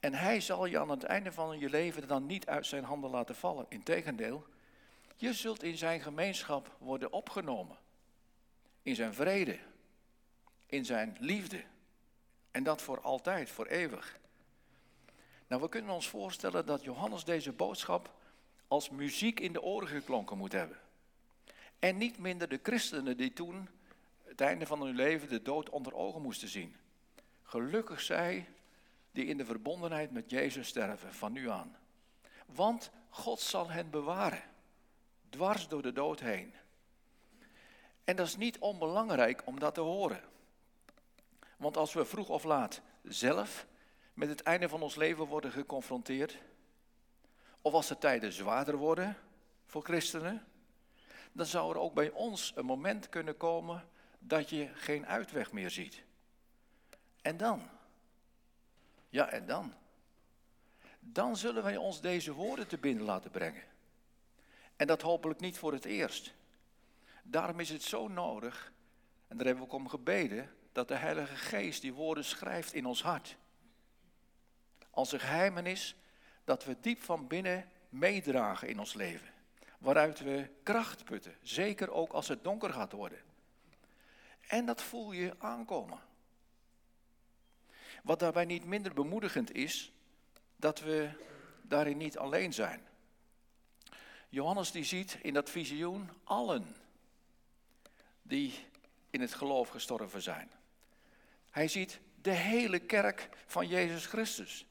En 0.00 0.14
Hij 0.14 0.40
zal 0.40 0.66
je 0.66 0.78
aan 0.78 0.90
het 0.90 1.04
einde 1.04 1.32
van 1.32 1.58
je 1.58 1.70
leven 1.70 2.08
dan 2.08 2.26
niet 2.26 2.46
uit 2.46 2.66
Zijn 2.66 2.84
handen 2.84 3.10
laten 3.10 3.34
vallen. 3.34 3.66
Integendeel, 3.68 4.46
Je 5.16 5.32
zult 5.32 5.62
in 5.62 5.76
zijn 5.76 6.00
gemeenschap 6.00 6.76
worden 6.78 7.12
opgenomen. 7.12 7.76
In 8.82 8.94
zijn 8.94 9.14
vrede. 9.14 9.58
In 10.66 10.84
zijn 10.84 11.16
liefde. 11.20 11.64
En 12.50 12.62
dat 12.62 12.82
voor 12.82 13.00
altijd, 13.00 13.50
voor 13.50 13.66
eeuwig. 13.66 14.20
Nou, 15.46 15.62
we 15.62 15.68
kunnen 15.68 15.94
ons 15.94 16.08
voorstellen 16.08 16.66
dat 16.66 16.82
Johannes 16.82 17.24
deze 17.24 17.52
boodschap 17.52 18.14
als 18.68 18.90
muziek 18.90 19.40
in 19.40 19.52
de 19.52 19.62
oren 19.62 19.88
geklonken 19.88 20.38
moet 20.38 20.52
hebben. 20.52 20.78
En 21.78 21.96
niet 21.96 22.18
minder 22.18 22.48
de 22.48 22.60
christenen 22.62 23.16
die 23.16 23.32
toen 23.32 23.68
het 24.32 24.40
einde 24.40 24.66
van 24.66 24.82
hun 24.82 24.94
leven 24.94 25.28
de 25.28 25.42
dood 25.42 25.70
onder 25.70 25.94
ogen 25.94 26.22
moesten 26.22 26.48
zien. 26.48 26.76
Gelukkig 27.42 28.00
zij 28.00 28.48
die 29.10 29.24
in 29.24 29.36
de 29.36 29.44
verbondenheid 29.44 30.10
met 30.10 30.30
Jezus 30.30 30.68
sterven 30.68 31.14
van 31.14 31.32
nu 31.32 31.50
aan. 31.50 31.76
Want 32.46 32.90
God 33.08 33.40
zal 33.40 33.70
hen 33.70 33.90
bewaren, 33.90 34.42
dwars 35.28 35.68
door 35.68 35.82
de 35.82 35.92
dood 35.92 36.20
heen. 36.20 36.54
En 38.04 38.16
dat 38.16 38.26
is 38.26 38.36
niet 38.36 38.58
onbelangrijk 38.58 39.42
om 39.44 39.58
dat 39.58 39.74
te 39.74 39.80
horen. 39.80 40.20
Want 41.56 41.76
als 41.76 41.92
we 41.92 42.04
vroeg 42.04 42.28
of 42.28 42.44
laat 42.44 42.80
zelf 43.02 43.66
met 44.14 44.28
het 44.28 44.42
einde 44.42 44.68
van 44.68 44.82
ons 44.82 44.94
leven 44.94 45.26
worden 45.26 45.52
geconfronteerd, 45.52 46.38
of 47.60 47.72
als 47.72 47.88
de 47.88 47.98
tijden 47.98 48.32
zwaarder 48.32 48.76
worden 48.76 49.16
voor 49.66 49.82
christenen, 49.82 50.46
dan 51.32 51.46
zou 51.46 51.72
er 51.72 51.80
ook 51.80 51.94
bij 51.94 52.10
ons 52.10 52.52
een 52.54 52.66
moment 52.66 53.08
kunnen 53.08 53.36
komen 53.36 53.90
dat 54.26 54.50
je 54.50 54.68
geen 54.74 55.06
uitweg 55.06 55.52
meer 55.52 55.70
ziet. 55.70 56.02
En 57.22 57.36
dan? 57.36 57.68
Ja, 59.08 59.28
en 59.28 59.46
dan? 59.46 59.74
Dan 61.00 61.36
zullen 61.36 61.62
wij 61.62 61.76
ons 61.76 62.00
deze 62.00 62.32
woorden 62.32 62.66
te 62.66 62.78
binnen 62.78 63.04
laten 63.04 63.30
brengen. 63.30 63.62
En 64.76 64.86
dat 64.86 65.02
hopelijk 65.02 65.40
niet 65.40 65.58
voor 65.58 65.72
het 65.72 65.84
eerst. 65.84 66.34
Daarom 67.22 67.60
is 67.60 67.68
het 67.68 67.82
zo 67.82 68.08
nodig, 68.08 68.72
en 69.28 69.36
daar 69.36 69.46
hebben 69.46 69.64
we 69.64 69.70
ook 69.70 69.78
om 69.78 69.88
gebeden, 69.88 70.50
dat 70.72 70.88
de 70.88 70.94
Heilige 70.94 71.36
Geest 71.36 71.80
die 71.80 71.92
woorden 71.92 72.24
schrijft 72.24 72.72
in 72.72 72.86
ons 72.86 73.02
hart. 73.02 73.36
Als 74.90 75.12
een 75.12 75.20
geheimenis 75.20 75.96
dat 76.44 76.64
we 76.64 76.76
diep 76.80 77.02
van 77.02 77.26
binnen 77.26 77.70
meedragen 77.88 78.68
in 78.68 78.78
ons 78.78 78.94
leven. 78.94 79.30
Waaruit 79.78 80.20
we 80.20 80.48
kracht 80.62 81.04
putten, 81.04 81.36
zeker 81.42 81.90
ook 81.90 82.12
als 82.12 82.28
het 82.28 82.44
donker 82.44 82.72
gaat 82.72 82.92
worden. 82.92 83.18
En 84.52 84.66
dat 84.66 84.82
voel 84.82 85.12
je 85.12 85.34
aankomen. 85.38 86.00
Wat 88.02 88.18
daarbij 88.18 88.44
niet 88.44 88.64
minder 88.64 88.94
bemoedigend 88.94 89.52
is, 89.52 89.92
dat 90.56 90.80
we 90.80 91.10
daarin 91.62 91.96
niet 91.96 92.18
alleen 92.18 92.52
zijn. 92.52 92.86
Johannes 94.28 94.70
die 94.70 94.84
ziet 94.84 95.18
in 95.22 95.34
dat 95.34 95.50
visioen 95.50 96.10
allen 96.24 96.76
die 98.22 98.54
in 99.10 99.20
het 99.20 99.34
geloof 99.34 99.68
gestorven 99.68 100.22
zijn. 100.22 100.50
Hij 101.50 101.68
ziet 101.68 102.00
de 102.22 102.34
hele 102.34 102.78
kerk 102.78 103.28
van 103.46 103.68
Jezus 103.68 104.06
Christus. 104.06 104.66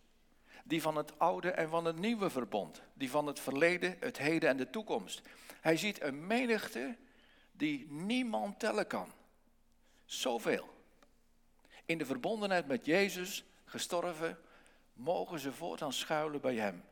Die 0.64 0.82
van 0.82 0.96
het 0.96 1.20
oude 1.20 1.52
en 1.52 1.70
van 1.70 1.86
het 1.86 1.98
nieuwe 1.98 2.30
verbond. 2.30 2.82
Die 2.94 3.10
van 3.10 3.28
het 3.28 3.40
verleden, 3.40 3.98
het 4.00 4.18
heden 4.18 4.50
en 4.50 4.58
de 4.58 4.70
toekomst. 4.70 5.22
Hij 5.62 5.78
ziet 5.78 6.02
een 6.02 6.28
menigte 6.28 6.98
die 7.52 7.92
niemand 7.92 8.60
tellen 8.60 8.88
kan. 8.88 9.20
Zoveel. 10.12 10.70
In 11.86 11.98
de 11.98 12.06
verbondenheid 12.06 12.68
met 12.68 12.86
Jezus, 12.86 13.44
gestorven, 13.66 14.40
mogen 14.94 15.40
ze 15.40 15.54
voortaan 15.54 15.94
schuilen 15.94 16.42
bij 16.42 16.56
Hem. 16.56 16.84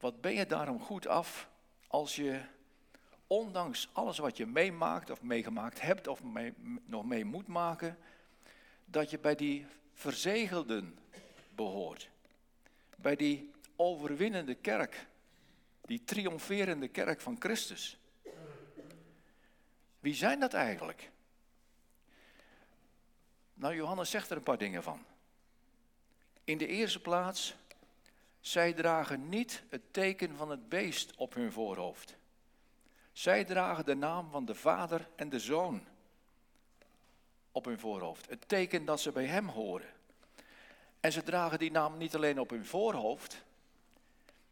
Wat 0.00 0.20
ben 0.20 0.34
je 0.34 0.46
daarom 0.46 0.80
goed 0.80 1.06
af 1.06 1.48
als 1.86 2.16
je, 2.16 2.40
ondanks 3.26 3.88
alles 3.92 4.18
wat 4.18 4.36
je 4.36 4.46
meemaakt 4.46 5.10
of 5.10 5.22
meegemaakt 5.22 5.80
hebt 5.80 6.06
of 6.06 6.20
nog 6.84 7.04
mee 7.04 7.24
moet 7.24 7.46
maken, 7.46 7.98
dat 8.84 9.10
je 9.10 9.18
bij 9.18 9.34
die 9.34 9.66
verzegelden 9.92 10.98
behoort. 11.54 12.08
Bij 12.96 13.16
die 13.16 13.50
overwinnende 13.76 14.54
kerk, 14.54 15.06
die 15.80 16.04
triomferende 16.04 16.88
kerk 16.88 17.20
van 17.20 17.36
Christus. 17.38 17.98
Wie 20.00 20.14
zijn 20.14 20.40
dat 20.40 20.54
eigenlijk? 20.54 21.12
Nou, 23.64 23.76
Johannes 23.76 24.10
zegt 24.10 24.30
er 24.30 24.36
een 24.36 24.42
paar 24.42 24.58
dingen 24.58 24.82
van. 24.82 25.04
In 26.44 26.58
de 26.58 26.66
eerste 26.66 27.00
plaats, 27.00 27.54
zij 28.40 28.72
dragen 28.72 29.28
niet 29.28 29.62
het 29.68 29.82
teken 29.90 30.36
van 30.36 30.50
het 30.50 30.68
beest 30.68 31.16
op 31.16 31.34
hun 31.34 31.52
voorhoofd. 31.52 32.16
Zij 33.12 33.44
dragen 33.44 33.84
de 33.84 33.94
naam 33.94 34.30
van 34.30 34.44
de 34.44 34.54
Vader 34.54 35.08
en 35.16 35.28
de 35.28 35.38
Zoon 35.38 35.84
op 37.52 37.64
hun 37.64 37.78
voorhoofd. 37.78 38.28
Het 38.28 38.48
teken 38.48 38.84
dat 38.84 39.00
ze 39.00 39.12
bij 39.12 39.26
Hem 39.26 39.48
horen. 39.48 39.88
En 41.00 41.12
ze 41.12 41.22
dragen 41.22 41.58
die 41.58 41.70
naam 41.70 41.96
niet 41.96 42.14
alleen 42.14 42.40
op 42.40 42.50
hun 42.50 42.66
voorhoofd, 42.66 43.44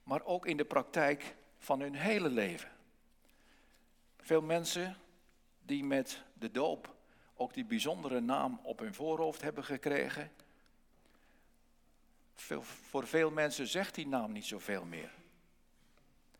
maar 0.02 0.24
ook 0.24 0.46
in 0.46 0.56
de 0.56 0.64
praktijk 0.64 1.34
van 1.58 1.80
hun 1.80 1.94
hele 1.94 2.28
leven. 2.28 2.70
Veel 4.20 4.42
mensen 4.42 4.96
die 5.62 5.84
met 5.84 6.22
de 6.34 6.50
doop 6.50 7.00
ook 7.34 7.54
die 7.54 7.64
bijzondere 7.64 8.20
naam 8.20 8.60
op 8.62 8.78
hun 8.78 8.94
voorhoofd 8.94 9.42
hebben 9.42 9.64
gekregen. 9.64 10.30
Voor 12.90 13.06
veel 13.06 13.30
mensen 13.30 13.66
zegt 13.66 13.94
die 13.94 14.06
naam 14.06 14.32
niet 14.32 14.46
zoveel 14.46 14.84
meer. 14.84 15.10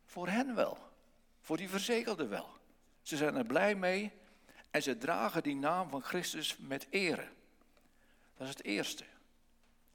Voor 0.04 0.28
hen 0.28 0.54
wel. 0.54 0.78
Voor 1.40 1.56
die 1.56 1.68
verzegelden 1.68 2.28
wel. 2.28 2.48
Ze 3.02 3.16
zijn 3.16 3.34
er 3.34 3.44
blij 3.44 3.74
mee 3.74 4.12
en 4.70 4.82
ze 4.82 4.98
dragen 4.98 5.42
die 5.42 5.56
naam 5.56 5.88
van 5.88 6.02
Christus 6.02 6.56
met 6.56 6.86
ere. 6.90 7.28
Dat 8.36 8.48
is 8.48 8.54
het 8.54 8.64
eerste. 8.64 9.04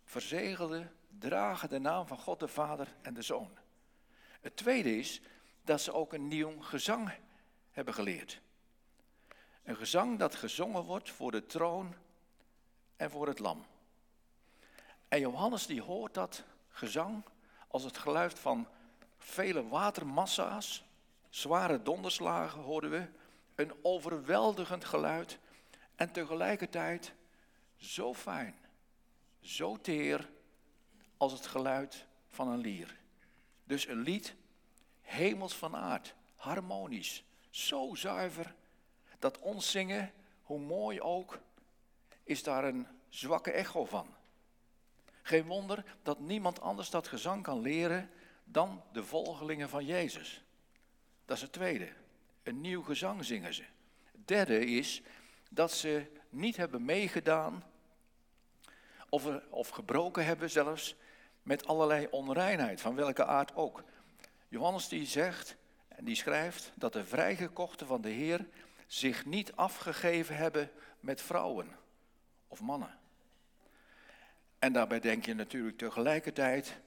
Verzegelden 0.03 0.95
dragen 1.19 1.69
de 1.69 1.79
naam 1.79 2.07
van 2.07 2.17
God 2.17 2.39
de 2.39 2.47
Vader 2.47 2.95
en 3.01 3.13
de 3.13 3.21
Zoon. 3.21 3.57
Het 4.41 4.55
tweede 4.55 4.97
is 4.97 5.21
dat 5.63 5.81
ze 5.81 5.93
ook 5.93 6.13
een 6.13 6.27
nieuw 6.27 6.59
gezang 6.59 7.11
hebben 7.71 7.93
geleerd. 7.93 8.41
Een 9.67 9.75
gezang 9.75 10.19
dat 10.19 10.35
gezongen 10.35 10.83
wordt 10.83 11.09
voor 11.09 11.31
de 11.31 11.45
troon 11.45 11.95
en 12.95 13.11
voor 13.11 13.27
het 13.27 13.39
lam. 13.39 13.65
En 15.07 15.19
Johannes 15.19 15.65
die 15.65 15.81
hoort 15.81 16.13
dat 16.13 16.43
gezang 16.69 17.23
als 17.67 17.83
het 17.83 17.97
geluid 17.97 18.39
van 18.39 18.67
vele 19.17 19.67
watermassa's, 19.67 20.83
zware 21.29 21.81
donderslagen 21.81 22.61
hoorden 22.61 22.89
we, 22.89 23.07
een 23.55 23.73
overweldigend 23.81 24.85
geluid 24.85 25.39
en 25.95 26.11
tegelijkertijd 26.11 27.13
zo 27.75 28.13
fijn, 28.13 28.55
zo 29.41 29.77
teer 29.81 30.29
als 31.17 31.31
het 31.31 31.47
geluid 31.47 32.05
van 32.27 32.47
een 32.47 32.59
lier. 32.59 32.97
Dus 33.63 33.87
een 33.87 34.01
lied 34.01 34.35
hemels 35.01 35.55
van 35.55 35.75
aard, 35.75 36.15
harmonisch, 36.35 37.23
zo 37.49 37.95
zuiver 37.95 38.55
dat 39.19 39.39
ons 39.39 39.71
zingen, 39.71 40.13
hoe 40.43 40.59
mooi 40.59 41.01
ook, 41.01 41.39
is 42.23 42.43
daar 42.43 42.63
een 42.63 42.87
zwakke 43.09 43.51
echo 43.51 43.85
van. 43.85 44.07
Geen 45.21 45.45
wonder 45.45 45.83
dat 46.03 46.19
niemand 46.19 46.61
anders 46.61 46.89
dat 46.89 47.07
gezang 47.07 47.43
kan 47.43 47.61
leren 47.61 48.09
dan 48.43 48.83
de 48.91 49.03
volgelingen 49.03 49.69
van 49.69 49.85
Jezus. 49.85 50.43
Dat 51.25 51.35
is 51.35 51.41
het 51.41 51.51
tweede. 51.51 51.89
Een 52.43 52.61
nieuw 52.61 52.81
gezang 52.81 53.25
zingen 53.25 53.53
ze. 53.53 53.63
Het 54.11 54.27
derde 54.27 54.65
is 54.65 55.01
dat 55.49 55.71
ze 55.71 56.05
niet 56.29 56.57
hebben 56.57 56.85
meegedaan 56.85 57.63
of, 59.09 59.25
of 59.49 59.69
gebroken 59.69 60.25
hebben 60.25 60.49
zelfs 60.49 60.95
met 61.43 61.67
allerlei 61.67 62.07
onreinheid, 62.11 62.81
van 62.81 62.95
welke 62.95 63.25
aard 63.25 63.55
ook. 63.55 63.83
Johannes 64.47 64.87
die 64.87 65.05
zegt 65.05 65.55
en 65.87 66.05
die 66.05 66.15
schrijft 66.15 66.71
dat 66.75 66.93
de 66.93 67.05
vrijgekochten 67.05 67.87
van 67.87 68.01
de 68.01 68.09
Heer 68.09 68.47
zich 68.87 69.25
niet 69.25 69.55
afgegeven 69.55 70.35
hebben 70.35 70.71
met 70.99 71.21
vrouwen 71.21 71.75
of 72.47 72.61
mannen. 72.61 72.99
En 74.59 74.73
daarbij 74.73 74.99
denk 74.99 75.25
je 75.25 75.33
natuurlijk 75.33 75.77
tegelijkertijd 75.77 76.79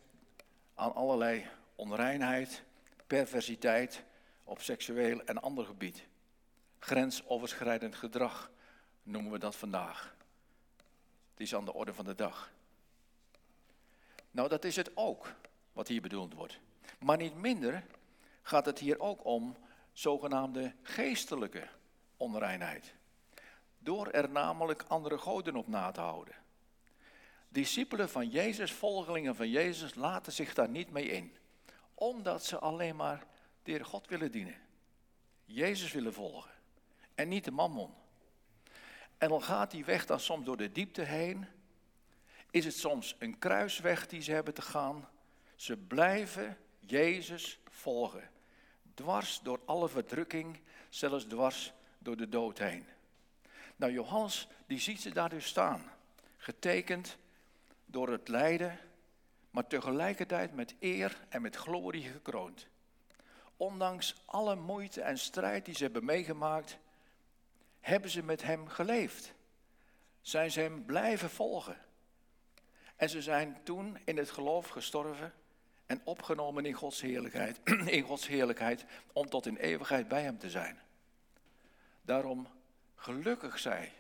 aan 0.75 0.95
allerlei 0.95 1.47
onreinheid, 1.75 2.63
perversiteit 3.07 4.05
op 4.45 4.61
seksueel 4.61 5.25
en 5.25 5.43
ander 5.43 5.65
gebied. 5.65 6.07
Grensoverschrijdend 6.79 7.95
gedrag 7.95 8.51
noemen 9.03 9.33
we 9.33 9.39
dat 9.39 9.57
vandaag. 9.57 10.15
Het 11.31 11.41
is 11.41 11.55
aan 11.55 11.65
de 11.65 11.75
orde 11.75 11.95
van 11.95 12.05
de 12.05 12.15
dag. 12.15 12.53
Nou, 14.31 14.49
dat 14.49 14.65
is 14.65 14.77
het 14.77 14.91
ook 14.97 15.35
wat 15.73 15.89
hier 15.89 16.01
bedoeld 16.01 16.35
wordt. 16.35 16.61
Maar 16.99 17.17
niet 17.17 17.35
minder 17.35 17.85
gaat 18.43 18.67
het 18.67 18.79
hier 18.79 19.01
ook 19.01 19.25
om 19.25 19.57
zogenaamde 19.93 20.75
geestelijke 20.83 21.69
onreinheid. 22.21 22.95
Door 23.79 24.09
er 24.09 24.31
namelijk 24.31 24.85
andere 24.89 25.19
goden 25.19 25.57
op 25.57 25.69
na 25.69 25.91
te 25.91 26.01
houden. 26.01 26.35
Discipelen 27.49 28.09
van 28.09 28.29
Jezus, 28.29 28.73
volgelingen 28.73 29.37
van 29.37 29.51
Jezus, 29.51 29.95
laten 29.95 30.33
zich 30.33 30.55
daar 30.55 30.69
niet 30.69 30.91
mee 30.91 31.09
in. 31.09 31.37
Omdat 31.95 32.45
ze 32.45 32.59
alleen 32.59 32.97
maar 32.97 33.27
de 33.63 33.71
Heer 33.71 33.85
God 33.85 34.09
willen 34.09 34.31
dienen. 34.31 34.59
Jezus 35.45 35.93
willen 35.93 36.13
volgen. 36.13 36.51
En 37.15 37.29
niet 37.29 37.45
de 37.45 37.51
mammon. 37.51 37.95
En 39.19 39.31
al 39.31 39.41
gaat 39.41 39.71
die 39.71 39.85
weg 39.85 40.07
dan 40.07 40.21
soms 40.21 40.45
door 40.45 40.57
de 40.57 40.73
diepte 40.73 41.03
heen, 41.03 41.47
is 42.51 42.65
het 42.65 42.77
soms 42.77 43.17
een 43.19 43.39
kruisweg 43.39 44.07
die 44.07 44.23
ze 44.23 44.33
hebben 44.33 44.55
te 44.55 44.63
gaan. 44.63 45.09
Ze 45.57 45.77
blijven 45.77 46.59
Jezus 46.79 47.61
volgen. 47.71 48.31
Dwars 48.95 49.41
door 49.43 49.61
alle 49.65 49.89
verdrukking, 49.89 50.61
zelfs 50.89 51.25
dwars 51.25 51.73
door 52.03 52.17
de 52.17 52.29
dood 52.29 52.59
heen. 52.59 52.87
Nou, 53.77 53.93
Johannes, 53.93 54.49
die 54.67 54.79
ziet 54.79 55.01
ze 55.01 55.11
daar 55.11 55.29
dus 55.29 55.47
staan. 55.47 55.83
Getekend 56.37 57.17
door 57.87 58.09
het 58.09 58.29
lijden, 58.29 58.79
maar 59.51 59.67
tegelijkertijd 59.67 60.55
met 60.55 60.75
eer 60.81 61.21
en 61.29 61.43
met 61.43 61.57
glorie 61.57 62.03
gekroond. 62.03 62.67
Ondanks 63.57 64.23
alle 64.25 64.57
moeite 64.57 65.03
en 65.03 65.19
strijd 65.19 65.65
die 65.65 65.75
ze 65.75 65.83
hebben 65.83 66.05
meegemaakt, 66.05 66.79
hebben 67.81 68.11
ze 68.11 68.23
met 68.23 68.43
hem 68.43 68.69
geleefd. 68.69 69.33
Zijn 70.21 70.51
ze 70.51 70.61
hem 70.61 70.85
blijven 70.85 71.31
volgen. 71.31 71.77
En 72.97 73.09
ze 73.09 73.23
zijn 73.23 73.61
toen 73.63 73.99
in 74.05 74.17
het 74.17 74.31
geloof 74.31 74.69
gestorven 74.69 75.33
en 75.87 76.01
opgenomen 76.05 76.67
in 76.67 76.73
Gods 76.73 77.01
heerlijkheid, 77.01 77.61
in 77.87 78.03
Gods 78.03 78.27
heerlijkheid 78.27 78.85
om 79.13 79.29
tot 79.29 79.47
in 79.47 79.57
eeuwigheid 79.57 80.09
bij 80.09 80.23
hem 80.23 80.39
te 80.39 80.51
zijn. 80.51 80.79
Daarom 82.11 82.47
gelukkig 82.95 83.59
zij 83.59 83.93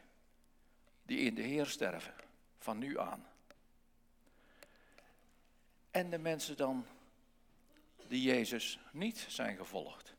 die 1.02 1.18
in 1.18 1.34
de 1.34 1.42
Heer 1.42 1.66
sterven, 1.66 2.14
van 2.58 2.78
nu 2.78 2.98
aan. 2.98 3.26
En 5.90 6.10
de 6.10 6.18
mensen 6.18 6.56
dan 6.56 6.86
die 8.08 8.22
Jezus 8.22 8.78
niet 8.92 9.26
zijn 9.28 9.56
gevolgd. 9.56 10.14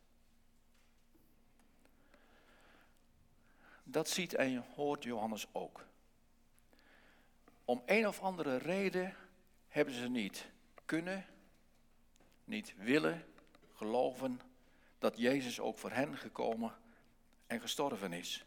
Dat 3.84 4.10
ziet 4.10 4.34
en 4.34 4.66
hoort 4.76 5.04
Johannes 5.04 5.48
ook. 5.52 5.86
Om 7.66 7.82
een 7.86 8.08
of 8.08 8.22
andere 8.22 8.58
reden 8.58 9.16
hebben 9.68 9.94
ze 9.94 10.08
niet 10.08 10.46
kunnen, 10.86 11.26
niet 12.44 12.74
willen 12.78 13.26
geloven 13.76 14.42
dat 15.00 15.18
Jezus 15.18 15.60
ook 15.60 15.78
voor 15.78 15.92
hen 15.92 16.18
gekomen 16.18 16.80
en 17.52 17.62
gestorven 17.62 18.14
is. 18.14 18.46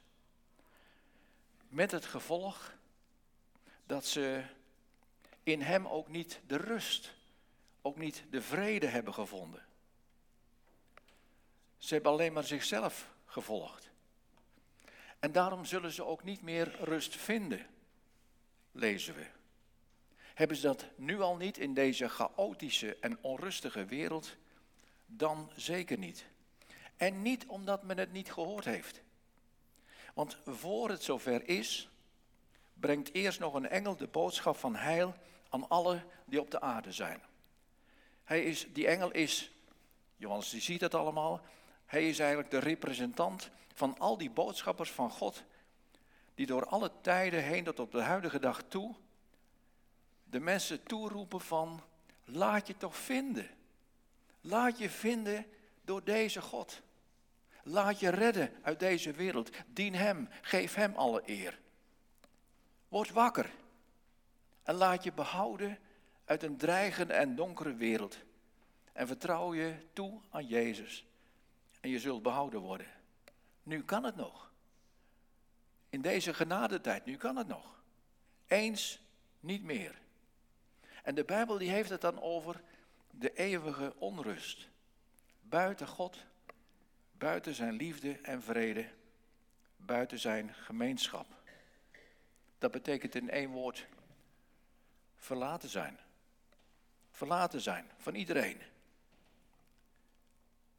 Met 1.69 1.91
het 1.91 2.05
gevolg 2.05 2.75
dat 3.87 4.07
ze 4.07 4.45
in 5.43 5.63
Hem 5.63 5.87
ook 5.87 6.09
niet 6.09 6.41
de 6.47 6.57
rust, 6.57 7.15
ook 7.83 7.97
niet 7.97 8.25
de 8.31 8.43
vrede 8.43 8.87
hebben 8.87 9.15
gevonden. 9.15 9.67
Ze 11.79 11.95
hebben 11.95 12.13
alleen 12.13 12.33
maar 12.33 12.45
zichzelf 12.45 13.11
gevolgd. 13.27 13.91
En 15.19 15.33
daarom 15.33 15.65
zullen 15.65 15.93
ze 15.93 16.05
ook 16.05 16.23
niet 16.23 16.43
meer 16.43 16.77
rust 16.85 17.17
vinden, 17.17 17.67
lezen 18.73 19.15
we. 19.15 19.27
Hebben 20.17 20.57
ze 20.57 20.67
dat 20.67 20.87
nu 20.97 21.21
al 21.21 21.37
niet 21.37 21.59
in 21.59 21.75
deze 21.75 22.09
chaotische 22.09 22.97
en 23.01 23.19
onrustige 23.23 23.85
wereld? 23.85 24.37
Dan 25.07 25.51
zeker 25.57 25.99
niet. 25.99 26.33
En 26.97 27.23
niet 27.23 27.47
omdat 27.47 27.83
men 27.83 27.99
het 27.99 28.13
niet 28.13 28.33
gehoord 28.33 28.65
heeft. 28.65 29.03
Want 30.15 30.37
voor 30.47 30.89
het 30.91 31.03
zover 31.03 31.49
is, 31.49 31.89
brengt 32.75 33.15
eerst 33.15 33.39
nog 33.39 33.55
een 33.55 33.69
engel 33.69 33.97
de 33.97 34.07
boodschap 34.07 34.57
van 34.57 34.77
heil 34.77 35.15
aan 35.49 35.69
alle 35.69 36.03
die 36.25 36.41
op 36.41 36.51
de 36.51 36.61
aarde 36.61 36.93
zijn. 36.93 37.23
Hij 38.25 38.45
is, 38.45 38.67
die 38.73 38.87
engel 38.87 39.11
is, 39.11 39.53
Johannes 40.17 40.51
die 40.51 40.61
ziet 40.61 40.81
het 40.81 40.95
allemaal, 40.95 41.41
hij 41.87 42.09
is 42.09 42.19
eigenlijk 42.19 42.51
de 42.51 42.59
representant 42.59 43.51
van 43.75 43.99
al 43.99 44.19
die 44.19 44.31
boodschappers 44.31 44.91
van 44.91 45.11
God, 45.11 45.45
die 46.35 46.47
door 46.47 46.67
alle 46.67 46.91
tijden 47.01 47.43
heen 47.43 47.65
tot 47.65 47.81
op 47.81 47.93
de 47.93 48.03
huidige 48.03 48.39
dag 48.39 48.63
toe 48.69 48.95
de 50.35 50.41
mensen 50.41 50.83
toeroepen 50.83 51.41
van, 51.41 51.83
laat 52.25 52.67
je 52.67 52.77
toch 52.77 52.97
vinden. 52.97 53.51
Laat 54.41 54.79
je 54.79 54.91
vinden 54.91 55.47
door 55.85 56.05
deze 56.05 56.41
God. 56.41 56.81
Laat 57.67 58.01
je 58.01 58.09
redden 58.09 58.53
uit 58.63 58.79
deze 58.79 59.13
wereld. 59.13 59.51
Dien 59.67 59.95
Hem, 59.95 60.29
geef 60.43 60.75
Hem 60.75 60.95
alle 60.95 61.23
eer. 61.25 61.59
Word 62.89 63.11
wakker 63.11 63.51
en 64.63 64.75
laat 64.75 65.05
je 65.05 65.13
behouden 65.13 65.79
uit 66.25 66.43
een 66.43 66.57
dreigende 66.57 67.13
en 67.13 67.35
donkere 67.35 67.75
wereld. 67.75 68.19
En 68.93 69.07
vertrouw 69.07 69.55
je 69.55 69.75
toe 69.93 70.21
aan 70.31 70.47
Jezus. 70.47 71.07
En 71.81 71.91
je 71.91 71.99
zult 71.99 72.23
behouden 72.23 72.61
worden. 72.61 72.87
Nu 73.63 73.85
kan 73.85 74.05
het 74.05 74.17
nog. 74.17 74.53
In 75.89 76.01
deze 76.01 76.35
genadetijd, 76.35 77.05
nu 77.05 77.17
kan 77.17 77.37
het 77.37 77.47
nog. 77.47 77.83
Eens 78.47 79.01
niet 79.41 79.63
meer. 79.63 80.01
En 81.03 81.15
de 81.15 81.25
Bijbel 81.25 81.59
die 81.59 81.71
heeft 81.71 81.91
het 81.91 82.01
dan 82.01 82.21
over 82.21 82.63
de 83.11 83.33
eeuwige 83.33 83.95
onrust. 83.99 84.69
Buiten 85.41 85.89
God, 85.89 86.25
buiten 87.25 87.55
zijn 87.55 87.73
liefde 87.73 88.19
en 88.23 88.43
vrede, 88.43 88.89
buiten 89.77 90.19
zijn 90.19 90.55
gemeenschap. 90.55 91.27
Dat 92.59 92.71
betekent 92.71 93.15
in 93.15 93.31
één 93.31 93.51
woord 93.51 93.87
verlaten 95.17 95.69
zijn. 95.69 95.99
Verlaten 97.11 97.61
zijn 97.61 97.91
van 97.97 98.15
iedereen. 98.15 98.61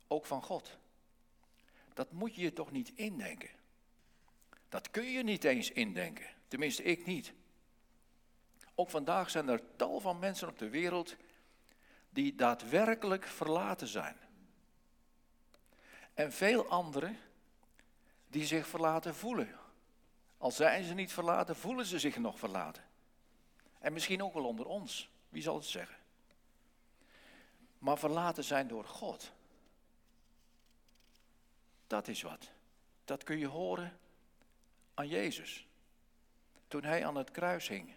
Ook 0.08 0.25
van 0.25 0.41
God. 0.41 0.77
Dat 1.93 2.12
moet 2.12 2.36
je 2.36 2.41
je 2.41 2.53
toch 2.53 2.71
niet 2.71 2.91
indenken. 2.95 3.49
Dat 4.69 4.91
kun 4.91 5.05
je 5.05 5.23
niet 5.23 5.43
eens 5.43 5.71
indenken. 5.71 6.27
Tenminste, 6.47 6.84
ik 6.84 7.05
niet. 7.05 7.34
Ook 8.75 8.89
vandaag 8.89 9.29
zijn 9.29 9.47
er 9.47 9.62
tal 9.75 9.99
van 9.99 10.19
mensen 10.19 10.47
op 10.47 10.60
de 10.60 10.69
wereld 10.69 11.15
die 12.10 12.36
daadwerkelijk 12.36 13.25
verlaten 13.25 13.88
zijn. 13.88 14.17
En 16.15 16.32
veel 16.32 16.67
anderen 16.67 17.19
die 18.28 18.45
zich 18.45 18.67
verlaten 18.67 19.15
voelen. 19.15 19.60
Al 20.38 20.51
zijn 20.51 20.84
ze 20.84 20.93
niet 20.93 21.13
verlaten, 21.13 21.56
voelen 21.56 21.86
ze 21.86 21.99
zich 21.99 22.17
nog 22.17 22.39
verlaten. 22.39 22.84
En 23.80 23.93
misschien 23.93 24.23
ook 24.23 24.34
wel 24.34 24.45
onder 24.45 24.65
ons, 24.65 25.10
wie 25.30 25.41
zal 25.41 25.56
het 25.56 25.65
zeggen? 25.65 25.97
Maar 27.78 27.97
verlaten 27.97 28.43
zijn 28.43 28.67
door 28.67 28.86
God. 28.86 29.32
Dat 31.88 32.08
is 32.08 32.21
wat. 32.21 32.49
Dat 33.06 33.23
kun 33.23 33.38
je 33.38 33.47
horen 33.47 33.99
aan 34.93 35.08
Jezus. 35.08 35.67
Toen 36.67 36.84
hij 36.84 37.06
aan 37.06 37.15
het 37.15 37.32
kruis 37.32 37.67
hing. 37.67 37.93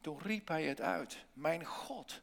Toen 0.00 0.18
riep 0.18 0.48
hij 0.48 0.64
het 0.64 0.80
uit. 0.80 1.24
Mijn 1.32 1.64
God. 1.64 2.22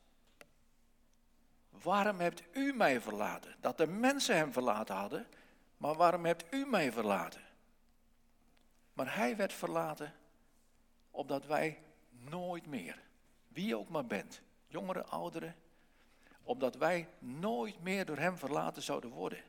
Waarom 1.81 2.19
hebt 2.19 2.43
u 2.51 2.73
mij 2.73 3.01
verlaten? 3.01 3.55
Dat 3.59 3.77
de 3.77 3.87
mensen 3.87 4.35
hem 4.35 4.51
verlaten 4.51 4.95
hadden. 4.95 5.27
Maar 5.77 5.95
waarom 5.95 6.25
hebt 6.25 6.53
u 6.53 6.65
mij 6.65 6.91
verlaten? 6.91 7.41
Maar 8.93 9.15
hij 9.15 9.35
werd 9.35 9.53
verlaten 9.53 10.13
opdat 11.11 11.45
wij 11.45 11.81
nooit 12.09 12.65
meer, 12.65 13.01
wie 13.47 13.77
ook 13.77 13.89
maar 13.89 14.05
bent, 14.05 14.41
jongeren, 14.67 15.09
ouderen, 15.09 15.55
opdat 16.43 16.75
wij 16.75 17.07
nooit 17.19 17.81
meer 17.81 18.05
door 18.05 18.17
hem 18.17 18.37
verlaten 18.37 18.81
zouden 18.81 19.09
worden. 19.09 19.43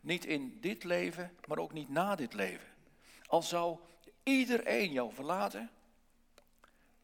Niet 0.00 0.24
in 0.24 0.58
dit 0.60 0.84
leven, 0.84 1.36
maar 1.46 1.58
ook 1.58 1.72
niet 1.72 1.88
na 1.88 2.14
dit 2.14 2.32
leven. 2.32 2.68
Al 3.26 3.42
zou 3.42 3.78
iedereen 4.22 4.92
jou 4.92 5.12
verlaten, 5.12 5.70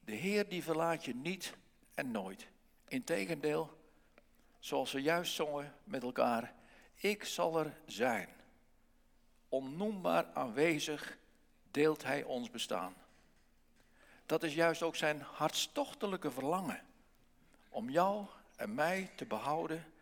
de 0.00 0.14
Heer 0.14 0.48
die 0.48 0.62
verlaat 0.62 1.04
je 1.04 1.14
niet 1.14 1.54
en 1.94 2.10
nooit. 2.10 2.48
Integendeel, 2.88 3.75
zoals 4.66 4.90
ze 4.90 5.02
juist 5.02 5.34
zongen 5.34 5.74
met 5.84 6.02
elkaar, 6.02 6.54
ik 6.94 7.24
zal 7.24 7.58
er 7.58 7.76
zijn. 7.86 8.28
Onnoembaar 9.48 10.26
aanwezig 10.34 11.16
deelt 11.70 12.02
Hij 12.02 12.22
ons 12.22 12.50
bestaan. 12.50 12.94
Dat 14.26 14.42
is 14.42 14.54
juist 14.54 14.82
ook 14.82 14.96
zijn 14.96 15.20
hartstochtelijke 15.20 16.30
verlangen. 16.30 16.82
Om 17.68 17.90
jou 17.90 18.26
en 18.56 18.74
mij 18.74 19.10
te 19.16 19.24
behouden 19.24 19.92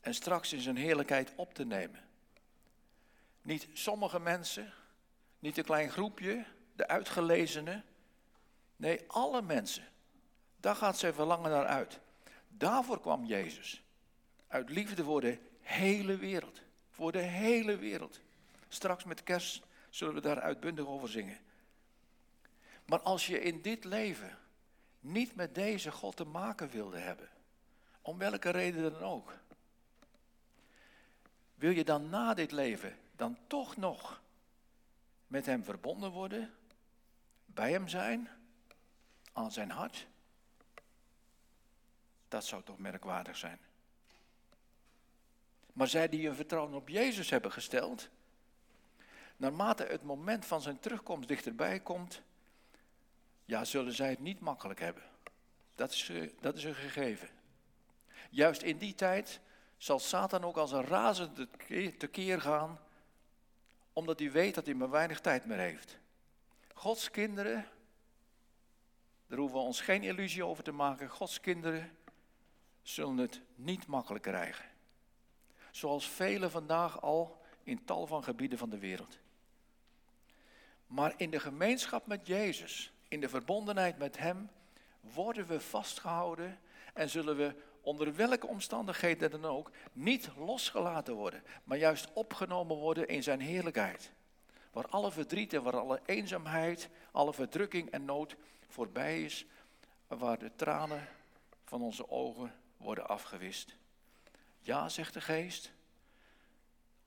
en 0.00 0.14
straks 0.14 0.52
in 0.52 0.60
zijn 0.60 0.76
heerlijkheid 0.76 1.32
op 1.36 1.54
te 1.54 1.64
nemen. 1.64 2.08
Niet 3.42 3.68
sommige 3.72 4.20
mensen, 4.20 4.72
niet 5.38 5.58
een 5.58 5.64
klein 5.64 5.90
groepje, 5.90 6.44
de 6.72 6.88
uitgelezenen. 6.88 7.84
Nee, 8.76 9.04
alle 9.06 9.42
mensen. 9.42 9.88
Daar 10.56 10.76
gaat 10.76 10.98
zijn 10.98 11.14
verlangen 11.14 11.50
naar 11.50 11.66
uit. 11.66 12.00
Daarvoor 12.56 13.00
kwam 13.00 13.24
Jezus. 13.24 13.82
Uit 14.46 14.70
liefde 14.70 15.04
voor 15.04 15.20
de 15.20 15.38
hele 15.60 16.16
wereld. 16.16 16.60
Voor 16.90 17.12
de 17.12 17.18
hele 17.18 17.76
wereld. 17.76 18.20
Straks 18.68 19.04
met 19.04 19.22
kerst 19.22 19.62
zullen 19.90 20.14
we 20.14 20.20
daar 20.20 20.40
uitbundig 20.40 20.86
over 20.86 21.08
zingen. 21.08 21.38
Maar 22.86 23.00
als 23.00 23.26
je 23.26 23.40
in 23.40 23.62
dit 23.62 23.84
leven 23.84 24.38
niet 25.00 25.34
met 25.34 25.54
deze 25.54 25.90
God 25.90 26.16
te 26.16 26.24
maken 26.24 26.70
wilde 26.70 26.98
hebben, 26.98 27.28
om 28.02 28.18
welke 28.18 28.50
reden 28.50 28.82
dan 28.82 29.02
ook, 29.02 29.32
Wil 31.62 31.70
je 31.70 31.84
dan 31.84 32.08
na 32.08 32.34
dit 32.34 32.52
leven 32.52 32.98
dan 33.16 33.38
toch 33.46 33.76
nog 33.76 34.22
met 35.26 35.46
Hem 35.46 35.64
verbonden 35.64 36.10
worden? 36.10 36.54
Bij 37.46 37.70
Hem 37.70 37.88
zijn? 37.88 38.28
Aan 39.32 39.52
zijn 39.52 39.70
hart? 39.70 40.06
Dat 42.32 42.44
zou 42.44 42.62
toch 42.62 42.78
merkwaardig 42.78 43.36
zijn. 43.36 43.58
Maar 45.72 45.88
zij 45.88 46.08
die 46.08 46.26
hun 46.26 46.36
vertrouwen 46.36 46.74
op 46.74 46.88
Jezus 46.88 47.30
hebben 47.30 47.52
gesteld, 47.52 48.08
naarmate 49.36 49.84
het 49.84 50.02
moment 50.02 50.46
van 50.46 50.60
zijn 50.60 50.78
terugkomst 50.78 51.28
dichterbij 51.28 51.80
komt, 51.80 52.22
ja, 53.44 53.64
zullen 53.64 53.92
zij 53.92 54.08
het 54.08 54.18
niet 54.18 54.40
makkelijk 54.40 54.80
hebben. 54.80 55.02
Dat 55.74 55.90
is, 55.92 56.08
eh, 56.08 56.30
dat 56.40 56.56
is 56.56 56.64
een 56.64 56.74
gegeven. 56.74 57.28
Juist 58.30 58.62
in 58.62 58.78
die 58.78 58.94
tijd 58.94 59.40
zal 59.76 59.98
Satan 59.98 60.44
ook 60.44 60.56
als 60.56 60.72
een 60.72 60.84
razende 60.84 61.48
tekeer 61.98 62.40
gaan, 62.40 62.80
omdat 63.92 64.18
hij 64.18 64.32
weet 64.32 64.54
dat 64.54 64.66
hij 64.66 64.74
maar 64.74 64.90
weinig 64.90 65.20
tijd 65.20 65.44
meer 65.44 65.58
heeft. 65.58 65.98
Gods 66.74 67.10
kinderen, 67.10 67.68
daar 69.26 69.38
hoeven 69.38 69.58
we 69.58 69.64
ons 69.64 69.80
geen 69.80 70.02
illusie 70.02 70.44
over 70.44 70.64
te 70.64 70.72
maken, 70.72 71.08
Gods 71.08 71.40
kinderen 71.40 72.00
zullen 72.82 73.18
het 73.18 73.40
niet 73.54 73.86
makkelijk 73.86 74.24
krijgen. 74.24 74.64
Zoals 75.70 76.08
velen 76.08 76.50
vandaag 76.50 77.00
al 77.00 77.40
in 77.62 77.84
tal 77.84 78.06
van 78.06 78.24
gebieden 78.24 78.58
van 78.58 78.70
de 78.70 78.78
wereld. 78.78 79.18
Maar 80.86 81.14
in 81.16 81.30
de 81.30 81.40
gemeenschap 81.40 82.06
met 82.06 82.26
Jezus, 82.26 82.92
in 83.08 83.20
de 83.20 83.28
verbondenheid 83.28 83.98
met 83.98 84.18
Hem, 84.18 84.50
worden 85.00 85.46
we 85.46 85.60
vastgehouden 85.60 86.58
en 86.94 87.10
zullen 87.10 87.36
we 87.36 87.54
onder 87.80 88.14
welke 88.14 88.46
omstandigheden 88.46 89.30
dan 89.30 89.44
ook 89.44 89.70
niet 89.92 90.30
losgelaten 90.36 91.14
worden, 91.14 91.42
maar 91.64 91.78
juist 91.78 92.12
opgenomen 92.12 92.76
worden 92.76 93.08
in 93.08 93.22
Zijn 93.22 93.40
heerlijkheid. 93.40 94.12
Waar 94.72 94.86
alle 94.86 95.12
verdriet 95.12 95.52
en 95.52 95.62
waar 95.62 95.76
alle 95.76 96.00
eenzaamheid, 96.06 96.88
alle 97.12 97.32
verdrukking 97.32 97.90
en 97.90 98.04
nood 98.04 98.36
voorbij 98.68 99.22
is, 99.22 99.46
waar 100.06 100.38
de 100.38 100.50
tranen 100.56 101.08
van 101.64 101.82
onze 101.82 102.10
ogen 102.10 102.54
worden 102.82 103.08
afgewist. 103.08 103.76
Ja, 104.60 104.88
zegt 104.88 105.14
de 105.14 105.20
geest, 105.20 105.72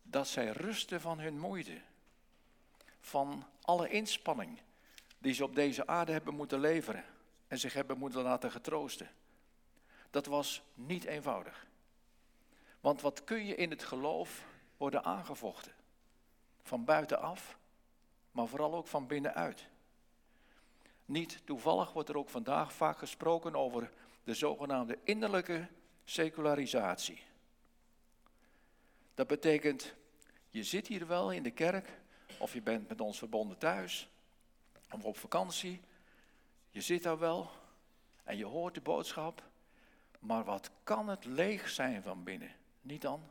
dat 0.01 0.27
zij 0.27 0.47
rusten 0.47 1.01
van 1.01 1.19
hun 1.19 1.39
moeite, 1.39 1.81
van 2.99 3.45
alle 3.61 3.89
inspanning 3.89 4.59
die 5.17 5.33
ze 5.33 5.43
op 5.43 5.55
deze 5.55 5.87
aarde 5.87 6.11
hebben 6.11 6.35
moeten 6.35 6.59
leveren 6.59 7.03
en 7.47 7.59
zich 7.59 7.73
hebben 7.73 7.97
moeten 7.97 8.21
laten 8.21 8.51
getroosten. 8.51 9.09
Dat 10.09 10.25
was 10.25 10.61
niet 10.73 11.03
eenvoudig. 11.03 11.67
Want 12.79 13.01
wat 13.01 13.23
kun 13.23 13.45
je 13.45 13.55
in 13.55 13.69
het 13.69 13.83
geloof 13.83 14.45
worden 14.77 15.03
aangevochten? 15.03 15.73
Van 16.61 16.85
buitenaf, 16.85 17.57
maar 18.31 18.47
vooral 18.47 18.75
ook 18.75 18.87
van 18.87 19.07
binnenuit. 19.07 19.67
Niet 21.05 21.41
toevallig 21.45 21.93
wordt 21.93 22.09
er 22.09 22.17
ook 22.17 22.29
vandaag 22.29 22.73
vaak 22.73 22.97
gesproken 22.97 23.55
over 23.55 23.91
de 24.25 24.33
zogenaamde 24.33 24.99
innerlijke 25.03 25.67
secularisatie. 26.03 27.23
Dat 29.13 29.27
betekent, 29.27 29.93
je 30.49 30.63
zit 30.63 30.87
hier 30.87 31.07
wel 31.07 31.31
in 31.31 31.43
de 31.43 31.51
kerk, 31.51 31.89
of 32.37 32.53
je 32.53 32.61
bent 32.61 32.89
met 32.89 33.01
ons 33.01 33.17
verbonden 33.17 33.57
thuis, 33.57 34.09
of 34.91 35.03
op 35.03 35.17
vakantie. 35.17 35.81
Je 36.69 36.81
zit 36.81 37.03
daar 37.03 37.19
wel 37.19 37.49
en 38.23 38.37
je 38.37 38.45
hoort 38.45 38.73
de 38.73 38.81
boodschap, 38.81 39.43
maar 40.19 40.43
wat 40.43 40.69
kan 40.83 41.09
het 41.09 41.25
leeg 41.25 41.69
zijn 41.69 42.01
van 42.01 42.23
binnen? 42.23 42.55
Niet 42.81 43.01
dan? 43.01 43.23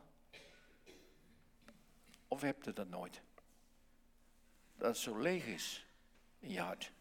Of 2.27 2.41
heb 2.41 2.63
je 2.63 2.73
dat 2.73 2.89
nooit? 2.89 3.21
Dat 4.77 4.87
het 4.87 4.97
zo 4.97 5.17
leeg 5.17 5.45
is 5.45 5.85
in 6.39 6.49
je 6.49 6.59
hart. 6.59 6.91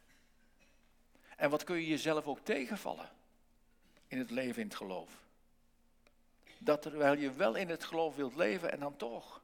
En 1.36 1.50
wat 1.50 1.64
kun 1.64 1.76
je 1.76 1.86
jezelf 1.86 2.26
ook 2.26 2.40
tegenvallen 2.40 3.10
in 4.14 4.20
het 4.20 4.30
leven 4.30 4.62
in 4.62 4.68
het 4.68 4.76
geloof? 4.76 5.22
Dat 6.58 6.82
terwijl 6.82 7.18
je 7.18 7.32
wel 7.32 7.54
in 7.54 7.68
het 7.68 7.84
geloof 7.84 8.16
wilt 8.16 8.34
leven 8.34 8.72
en 8.72 8.80
dan 8.80 8.96
toch. 8.96 9.42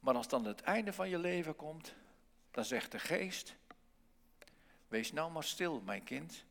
Maar 0.00 0.14
als 0.14 0.28
dan 0.28 0.44
het 0.44 0.60
einde 0.60 0.92
van 0.92 1.08
je 1.08 1.18
leven 1.18 1.56
komt, 1.56 1.94
dan 2.50 2.64
zegt 2.64 2.92
de 2.92 2.98
geest, 2.98 3.56
wees 4.88 5.12
nou 5.12 5.32
maar 5.32 5.44
stil, 5.44 5.80
mijn 5.80 6.04
kind. 6.04 6.44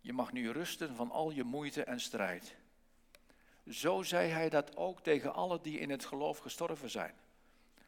Je 0.00 0.12
mag 0.12 0.32
nu 0.32 0.50
rusten 0.50 0.94
van 0.94 1.10
al 1.10 1.30
je 1.30 1.44
moeite 1.44 1.84
en 1.84 2.00
strijd. 2.00 2.56
Zo 3.68 4.02
zei 4.02 4.30
hij 4.30 4.48
dat 4.48 4.76
ook 4.76 5.00
tegen 5.00 5.34
allen 5.34 5.62
die 5.62 5.78
in 5.78 5.90
het 5.90 6.04
geloof 6.04 6.38
gestorven 6.38 6.90
zijn. 6.90 7.14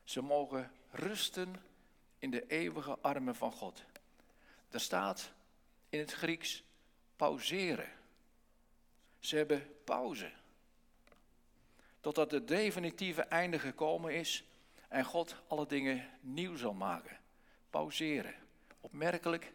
Ze 0.05 0.23
mogen 0.23 0.71
rusten 0.91 1.57
in 2.19 2.31
de 2.31 2.47
eeuwige 2.47 2.99
armen 3.01 3.35
van 3.35 3.53
God. 3.53 3.85
Er 4.71 4.81
staat 4.81 5.33
in 5.89 5.99
het 5.99 6.13
Grieks 6.13 6.65
pauzeren. 7.17 7.93
Ze 9.19 9.37
hebben 9.37 9.75
pauze. 9.85 10.33
Totdat 12.01 12.31
het 12.31 12.49
definitieve 12.49 13.23
einde 13.23 13.59
gekomen 13.59 14.15
is 14.15 14.45
en 14.89 15.05
God 15.05 15.37
alle 15.47 15.67
dingen 15.67 16.09
nieuw 16.21 16.57
zal 16.57 16.75
maken. 16.75 17.19
Pauzeren. 17.71 18.35
Opmerkelijk 18.81 19.53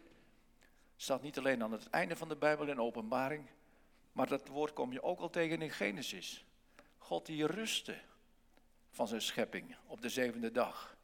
staat 0.96 1.22
niet 1.22 1.38
alleen 1.38 1.62
aan 1.62 1.72
het 1.72 1.90
einde 1.90 2.16
van 2.16 2.28
de 2.28 2.36
Bijbel 2.36 2.66
in 2.66 2.80
openbaring, 2.80 3.46
maar 4.12 4.26
dat 4.26 4.48
woord 4.48 4.72
kom 4.72 4.92
je 4.92 5.02
ook 5.02 5.20
al 5.20 5.30
tegen 5.30 5.62
in 5.62 5.70
Genesis. 5.70 6.44
God 6.98 7.26
die 7.26 7.46
rustte 7.46 7.98
van 8.90 9.08
zijn 9.08 9.22
schepping 9.22 9.76
op 9.86 10.00
de 10.00 10.08
zevende 10.08 10.50
dag. 10.50 10.96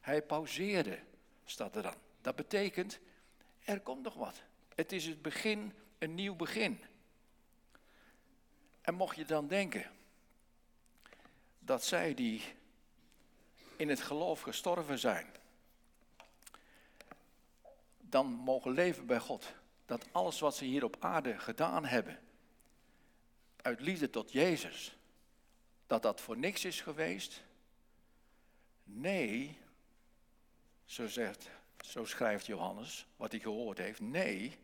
Hij 0.00 0.22
pauzeerde, 0.22 0.98
staat 1.44 1.76
er 1.76 1.82
dan. 1.82 1.94
Dat 2.20 2.36
betekent, 2.36 2.98
er 3.64 3.80
komt 3.80 4.02
nog 4.02 4.14
wat. 4.14 4.42
Het 4.74 4.92
is 4.92 5.06
het 5.06 5.22
begin, 5.22 5.72
een 5.98 6.14
nieuw 6.14 6.34
begin. 6.34 6.80
En 8.80 8.94
mocht 8.94 9.16
je 9.16 9.24
dan 9.24 9.46
denken 9.46 9.90
dat 11.58 11.84
zij 11.84 12.14
die 12.14 12.42
in 13.76 13.88
het 13.88 14.00
geloof 14.00 14.40
gestorven 14.40 14.98
zijn, 14.98 15.26
dan 18.00 18.26
mogen 18.26 18.70
leven 18.70 19.06
bij 19.06 19.20
God. 19.20 19.52
Dat 19.86 20.06
alles 20.12 20.40
wat 20.40 20.56
ze 20.56 20.64
hier 20.64 20.84
op 20.84 20.96
aarde 21.00 21.38
gedaan 21.38 21.84
hebben, 21.84 22.20
uit 23.56 23.80
liefde 23.80 24.10
tot 24.10 24.32
Jezus, 24.32 24.96
dat 25.86 26.02
dat 26.02 26.20
voor 26.20 26.36
niks 26.36 26.64
is 26.64 26.80
geweest? 26.80 27.44
Nee, 28.84 29.58
zo, 30.84 31.06
zegt, 31.06 31.50
zo 31.80 32.04
schrijft 32.04 32.46
Johannes, 32.46 33.06
wat 33.16 33.30
hij 33.30 33.40
gehoord 33.40 33.78
heeft. 33.78 34.00
Nee, 34.00 34.58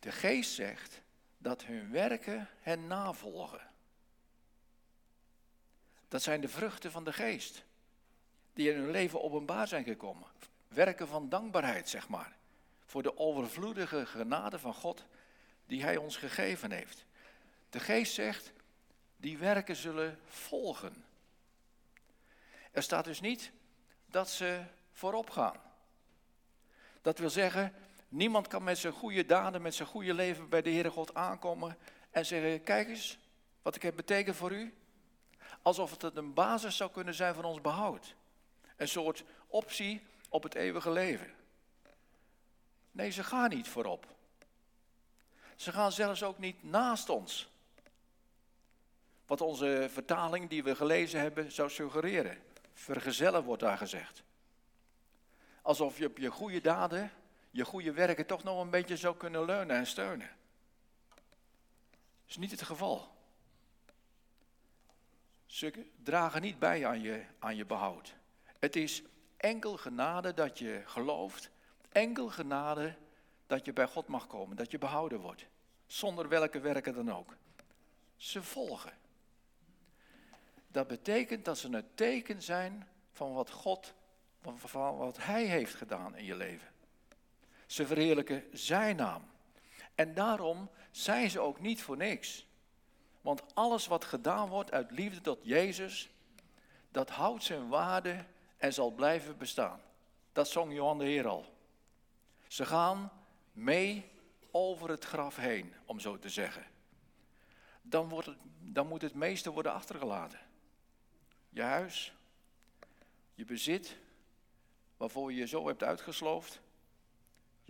de 0.00 0.12
geest 0.12 0.54
zegt 0.54 1.00
dat 1.38 1.64
hun 1.64 1.90
werken 1.90 2.48
hen 2.60 2.86
navolgen. 2.86 3.68
Dat 6.08 6.22
zijn 6.22 6.40
de 6.40 6.48
vruchten 6.48 6.90
van 6.90 7.04
de 7.04 7.12
geest, 7.12 7.64
die 8.52 8.70
in 8.70 8.76
hun 8.76 8.90
leven 8.90 9.22
openbaar 9.22 9.68
zijn 9.68 9.84
gekomen. 9.84 10.28
Werken 10.68 11.08
van 11.08 11.28
dankbaarheid, 11.28 11.88
zeg 11.88 12.08
maar, 12.08 12.36
voor 12.86 13.02
de 13.02 13.18
overvloedige 13.18 14.06
genade 14.06 14.58
van 14.58 14.74
God 14.74 15.04
die 15.66 15.82
Hij 15.82 15.96
ons 15.96 16.16
gegeven 16.16 16.70
heeft. 16.70 17.04
De 17.70 17.80
geest 17.80 18.14
zegt, 18.14 18.52
die 19.16 19.38
werken 19.38 19.76
zullen 19.76 20.18
volgen. 20.26 21.04
Er 22.70 22.82
staat 22.82 23.04
dus 23.04 23.20
niet 23.20 23.52
dat 24.06 24.30
ze 24.30 24.62
voorop 24.92 25.30
gaan. 25.30 25.60
Dat 27.02 27.18
wil 27.18 27.30
zeggen, 27.30 27.74
Niemand 28.10 28.48
kan 28.48 28.64
met 28.64 28.78
zijn 28.78 28.92
goede 28.92 29.26
daden, 29.26 29.62
met 29.62 29.74
zijn 29.74 29.88
goede 29.88 30.14
leven 30.14 30.48
bij 30.48 30.62
de 30.62 30.70
Heere 30.70 30.90
God 30.90 31.14
aankomen 31.14 31.76
en 32.10 32.26
zeggen, 32.26 32.62
kijk 32.62 32.88
eens 32.88 33.18
wat 33.62 33.76
ik 33.76 33.82
heb 33.82 33.96
betekend 33.96 34.36
voor 34.36 34.52
u. 34.52 34.74
Alsof 35.62 36.02
het 36.02 36.16
een 36.16 36.34
basis 36.34 36.76
zou 36.76 36.90
kunnen 36.90 37.14
zijn 37.14 37.34
van 37.34 37.44
ons 37.44 37.60
behoud. 37.60 38.14
Een 38.76 38.88
soort 38.88 39.24
optie 39.46 40.02
op 40.28 40.42
het 40.42 40.54
eeuwige 40.54 40.90
leven. 40.90 41.34
Nee, 42.90 43.10
ze 43.10 43.24
gaan 43.24 43.50
niet 43.50 43.68
voorop. 43.68 44.06
Ze 45.56 45.72
gaan 45.72 45.92
zelfs 45.92 46.22
ook 46.22 46.38
niet 46.38 46.62
naast 46.62 47.08
ons. 47.08 47.48
Wat 49.26 49.40
onze 49.40 49.88
vertaling 49.90 50.48
die 50.48 50.62
we 50.62 50.74
gelezen 50.74 51.20
hebben 51.20 51.52
zou 51.52 51.70
suggereren. 51.70 52.42
Vergezellen 52.74 53.44
wordt 53.44 53.62
daar 53.62 53.78
gezegd. 53.78 54.22
Alsof 55.62 55.98
je 55.98 56.06
op 56.06 56.18
je 56.18 56.30
goede 56.30 56.60
daden 56.60 57.10
je 57.50 57.64
goede 57.64 57.92
werken 57.92 58.26
toch 58.26 58.42
nog 58.42 58.60
een 58.60 58.70
beetje 58.70 58.96
zou 58.96 59.16
kunnen 59.16 59.44
leunen 59.44 59.76
en 59.76 59.86
steunen. 59.86 60.30
Dat 61.08 62.28
is 62.28 62.36
niet 62.36 62.50
het 62.50 62.62
geval. 62.62 63.08
Ze 65.46 65.86
dragen 66.02 66.42
niet 66.42 66.58
bij 66.58 66.86
aan 66.86 67.00
je, 67.00 67.24
aan 67.38 67.56
je 67.56 67.66
behoud. 67.66 68.14
Het 68.58 68.76
is 68.76 69.02
enkel 69.36 69.76
genade 69.76 70.34
dat 70.34 70.58
je 70.58 70.82
gelooft, 70.84 71.50
enkel 71.92 72.28
genade 72.28 72.96
dat 73.46 73.64
je 73.64 73.72
bij 73.72 73.86
God 73.86 74.06
mag 74.06 74.26
komen, 74.26 74.56
dat 74.56 74.70
je 74.70 74.78
behouden 74.78 75.20
wordt. 75.20 75.46
Zonder 75.86 76.28
welke 76.28 76.60
werken 76.60 76.94
dan 76.94 77.12
ook. 77.12 77.36
Ze 78.16 78.42
volgen. 78.42 78.92
Dat 80.68 80.86
betekent 80.86 81.44
dat 81.44 81.58
ze 81.58 81.68
een 81.68 81.94
teken 81.94 82.42
zijn 82.42 82.88
van 83.12 83.32
wat 83.32 83.50
God, 83.50 83.94
van 84.40 84.96
wat 84.96 85.16
Hij 85.16 85.44
heeft 85.44 85.74
gedaan 85.74 86.16
in 86.16 86.24
je 86.24 86.36
leven. 86.36 86.68
Ze 87.70 87.86
verheerlijken 87.86 88.44
Zijn 88.52 88.96
naam. 88.96 89.30
En 89.94 90.14
daarom 90.14 90.70
zijn 90.90 91.30
ze 91.30 91.40
ook 91.40 91.60
niet 91.60 91.82
voor 91.82 91.96
niks. 91.96 92.46
Want 93.20 93.54
alles 93.54 93.86
wat 93.86 94.04
gedaan 94.04 94.48
wordt 94.48 94.72
uit 94.72 94.90
liefde 94.90 95.20
tot 95.20 95.38
Jezus, 95.42 96.10
dat 96.90 97.10
houdt 97.10 97.42
zijn 97.42 97.68
waarde 97.68 98.24
en 98.56 98.72
zal 98.72 98.90
blijven 98.90 99.36
bestaan. 99.36 99.80
Dat 100.32 100.48
zong 100.48 100.72
Johan 100.72 100.98
de 100.98 101.04
Heer 101.04 101.26
al. 101.26 101.54
Ze 102.46 102.66
gaan 102.66 103.12
mee 103.52 104.10
over 104.50 104.88
het 104.88 105.04
graf 105.04 105.36
heen, 105.36 105.74
om 105.84 106.00
zo 106.00 106.18
te 106.18 106.28
zeggen. 106.28 106.66
Dan, 107.82 108.08
wordt 108.08 108.30
dan 108.58 108.86
moet 108.86 109.02
het 109.02 109.14
meeste 109.14 109.50
worden 109.50 109.72
achtergelaten. 109.72 110.40
Je 111.48 111.62
huis, 111.62 112.14
je 113.34 113.44
bezit, 113.44 113.96
waarvoor 114.96 115.32
je 115.32 115.38
je 115.38 115.46
zo 115.46 115.66
hebt 115.66 115.82
uitgesloofd, 115.82 116.60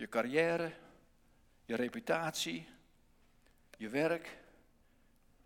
je 0.01 0.09
carrière, 0.09 0.71
je 1.65 1.75
reputatie, 1.75 2.67
je 3.77 3.89
werk, 3.89 4.37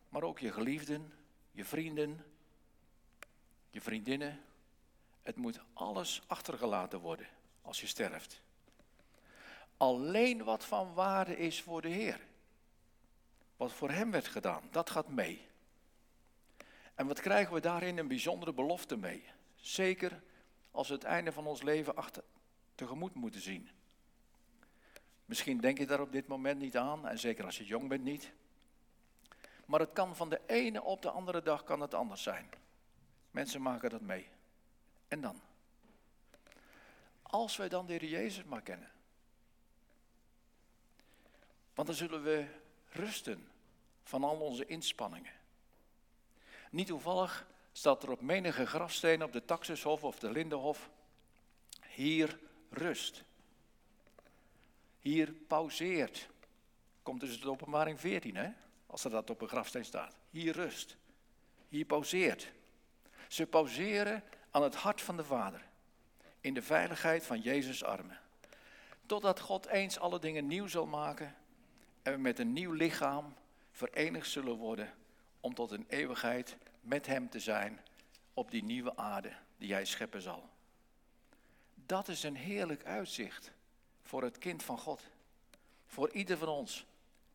maar 0.10 0.24
ook 0.24 0.40
je 0.40 0.52
geliefden, 0.52 1.14
je 1.52 1.66
vrienden, 1.66 2.26
je 3.70 3.82
vriendinnen. 3.82 4.42
Het 5.22 5.36
moet 5.36 5.60
alles 5.74 6.22
achtergelaten 6.28 7.00
worden 7.00 7.28
als 7.62 7.82
je 7.82 7.88
sterft. 7.88 8.42
Alleen 9.78 10.44
wat 10.44 10.66
van 10.66 10.94
waarde 10.94 11.38
is 11.38 11.62
voor 11.62 11.82
de 11.82 11.90
Heer. 11.90 12.20
Wat 13.58 13.72
voor 13.72 13.92
Hem 13.92 14.12
werd 14.12 14.28
gedaan, 14.28 14.64
dat 14.72 14.90
gaat 14.90 15.10
mee. 15.10 15.48
En 16.94 17.08
wat 17.08 17.20
krijgen 17.20 17.54
we 17.54 17.60
daarin 17.60 17.98
een 17.98 18.08
bijzondere 18.08 18.54
belofte 18.54 18.98
mee? 18.98 19.24
Zeker 19.56 20.22
als 20.72 20.88
we 20.88 20.94
het 20.94 21.04
einde 21.04 21.32
van 21.32 21.48
ons 21.48 21.62
leven 21.62 21.96
achter, 21.96 22.24
tegemoet 22.76 23.14
moeten 23.14 23.42
zien. 23.42 23.75
Misschien 25.26 25.58
denk 25.58 25.78
je 25.78 25.86
daar 25.86 26.02
op 26.02 26.12
dit 26.12 26.28
moment 26.28 26.60
niet 26.60 26.78
aan, 26.78 27.08
en 27.08 27.20
zeker 27.20 27.46
als 27.46 27.58
je 27.58 27.66
jong 27.66 27.88
bent 27.88 28.04
niet. 28.04 28.32
Maar 29.66 29.80
het 29.80 29.94
kan 29.94 30.16
van 30.16 30.30
de 30.30 30.42
ene 30.46 30.84
op 30.84 31.02
de 31.02 31.10
andere 31.10 31.42
dag 31.42 31.64
kan 31.64 31.82
het 31.82 31.94
anders 31.94 32.24
zijn. 32.24 32.50
Mensen 33.32 33.62
maken 33.62 33.90
dat 33.90 34.02
mee. 34.02 34.28
En 35.08 35.22
dan? 35.22 35.42
Als 37.22 37.58
wij 37.58 37.70
dan 37.70 37.86
de 37.86 37.94
Heer 37.94 38.06
Jezus 38.06 38.44
maar 38.44 38.62
kennen. 38.62 38.92
Want 41.74 41.88
dan 41.88 41.98
zullen 41.98 42.24
we 42.24 42.46
rusten 42.90 43.52
van 44.04 44.24
al 44.24 44.40
onze 44.40 44.66
inspanningen. 44.66 45.34
Niet 46.70 46.88
toevallig 46.88 47.48
staat 47.72 48.04
er 48.04 48.12
op 48.12 48.22
menige 48.22 48.66
grafsteen 48.66 49.24
op 49.24 49.32
de 49.32 49.46
Taxushof 49.46 50.04
of 50.04 50.20
de 50.20 50.32
Lindenhof, 50.32 50.90
hier 51.88 52.40
rust. 52.70 53.24
Hier 55.06 55.34
pauzeert. 55.34 56.30
Komt 57.04 57.20
dus 57.20 57.42
de 57.42 57.50
openbaring 57.50 58.00
14, 58.00 58.36
hè? 58.36 58.50
Als 58.88 59.04
er 59.04 59.10
dat 59.10 59.30
op 59.30 59.42
een 59.42 59.48
grafsteen 59.48 59.86
staat. 59.86 60.16
Hier 60.30 60.54
rust. 60.54 60.98
Hier 61.68 61.86
pauzeert. 61.86 62.52
Ze 63.28 63.46
pauzeren 63.46 64.24
aan 64.52 64.64
het 64.64 64.76
hart 64.76 65.02
van 65.02 65.18
de 65.18 65.24
Vader. 65.24 65.66
In 66.42 66.54
de 66.54 66.62
veiligheid 66.62 67.26
van 67.26 67.40
Jezus' 67.40 67.84
armen. 67.84 68.20
Totdat 69.06 69.40
God 69.40 69.66
eens 69.66 70.00
alle 70.00 70.20
dingen 70.20 70.48
nieuw 70.48 70.68
zal 70.68 70.86
maken. 70.86 71.36
En 72.02 72.14
we 72.14 72.20
met 72.20 72.40
een 72.40 72.54
nieuw 72.54 72.72
lichaam 72.72 73.34
verenigd 73.72 74.30
zullen 74.30 74.56
worden. 74.56 74.94
Om 75.40 75.54
tot 75.54 75.72
een 75.72 75.86
eeuwigheid 75.88 76.58
met 76.82 77.06
Hem 77.06 77.30
te 77.30 77.40
zijn 77.40 77.82
op 78.34 78.52
die 78.52 78.64
nieuwe 78.64 78.98
aarde 78.98 79.32
die 79.58 79.74
Hij 79.74 79.86
scheppen 79.86 80.22
zal. 80.22 80.50
Dat 81.74 82.08
is 82.08 82.24
een 82.24 82.36
heerlijk 82.36 82.86
uitzicht 82.86 83.54
voor 84.06 84.24
het 84.24 84.38
kind 84.38 84.64
van 84.64 84.78
God. 84.78 85.02
Voor 85.86 86.12
ieder 86.12 86.38
van 86.38 86.48
ons, 86.48 86.86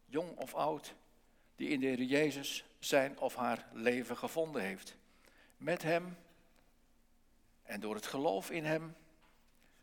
jong 0.06 0.36
of 0.36 0.54
oud, 0.54 0.94
die 1.56 1.68
in 1.68 1.80
de 1.80 1.86
Heer 1.86 2.02
Jezus 2.02 2.64
zijn 2.78 3.18
of 3.18 3.34
haar 3.34 3.68
leven 3.72 4.16
gevonden 4.16 4.62
heeft. 4.62 4.96
Met 5.56 5.82
Hem 5.82 6.16
en 7.62 7.80
door 7.80 7.94
het 7.94 8.06
geloof 8.06 8.50
in 8.50 8.64
Hem 8.64 8.96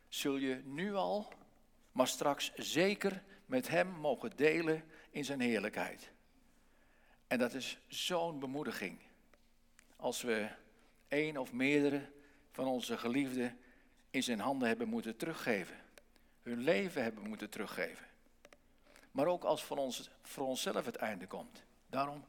zul 0.08 0.38
je 0.38 0.62
nu 0.64 0.94
al, 0.94 1.28
maar 1.92 2.08
straks 2.08 2.52
zeker 2.56 3.24
met 3.46 3.68
Hem 3.68 3.88
mogen 3.88 4.32
delen 4.36 4.84
in 5.10 5.26
Zijn 5.26 5.40
heerlijkheid. 5.40 6.12
En 7.28 7.40
dat 7.40 7.54
is 7.54 7.78
zo'n 7.88 8.40
bemoediging 8.40 9.00
als 9.96 10.22
we 10.22 10.50
één 11.08 11.38
of 11.38 11.54
meerdere 11.54 12.10
van 12.52 12.66
onze 12.66 12.98
geliefden 12.98 13.60
in 14.10 14.24
zijn 14.24 14.40
handen 14.40 14.68
hebben 14.68 14.88
moeten 14.88 15.18
teruggeven. 15.18 15.86
Hun 16.48 16.62
leven 16.62 17.04
hebben 17.04 17.28
moeten 17.28 17.50
teruggeven. 17.50 18.06
Maar 19.12 19.28
ook 19.28 19.44
als 19.44 19.64
voor, 19.64 19.78
ons, 19.78 20.10
voor 20.22 20.48
onszelf 20.48 20.86
het 20.86 20.96
einde 20.96 21.28
komt. 21.28 21.64
Daarom 21.90 22.26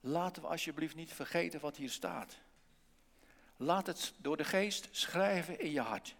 laten 0.00 0.42
we 0.42 0.48
alsjeblieft 0.48 0.94
niet 0.94 1.12
vergeten 1.12 1.60
wat 1.60 1.76
hier 1.76 1.90
staat. 1.90 2.40
Laat 3.56 3.86
het 3.86 4.14
door 4.16 4.36
de 4.36 4.44
geest 4.44 4.88
schrijven 4.90 5.58
in 5.58 5.70
je 5.70 5.80
hart. 5.80 6.16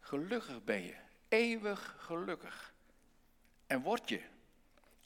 Gelukkig 0.00 0.64
ben 0.64 0.82
je, 0.82 0.96
eeuwig 1.28 1.94
gelukkig. 1.98 2.74
En 3.66 3.82
word 3.82 4.08
je, 4.08 4.22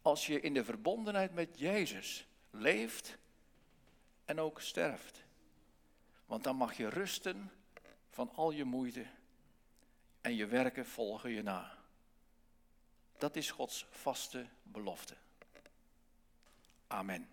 als 0.02 0.26
je 0.26 0.40
in 0.40 0.54
de 0.54 0.64
verbondenheid 0.64 1.34
met 1.34 1.58
Jezus 1.58 2.26
leeft 2.50 3.18
en 4.24 4.40
ook 4.40 4.60
sterft. 4.60 5.24
Want 6.26 6.44
dan 6.44 6.56
mag 6.56 6.76
je 6.76 6.88
rusten 6.88 7.50
van 8.10 8.30
al 8.34 8.50
je 8.50 8.64
moeite 8.64 9.06
en 10.26 10.34
je 10.34 10.46
werken 10.46 10.86
volgen 10.86 11.30
je 11.30 11.42
na. 11.42 11.78
Dat 13.18 13.36
is 13.36 13.50
Gods 13.50 13.86
vaste 13.90 14.46
belofte. 14.62 15.16
Amen. 16.86 17.28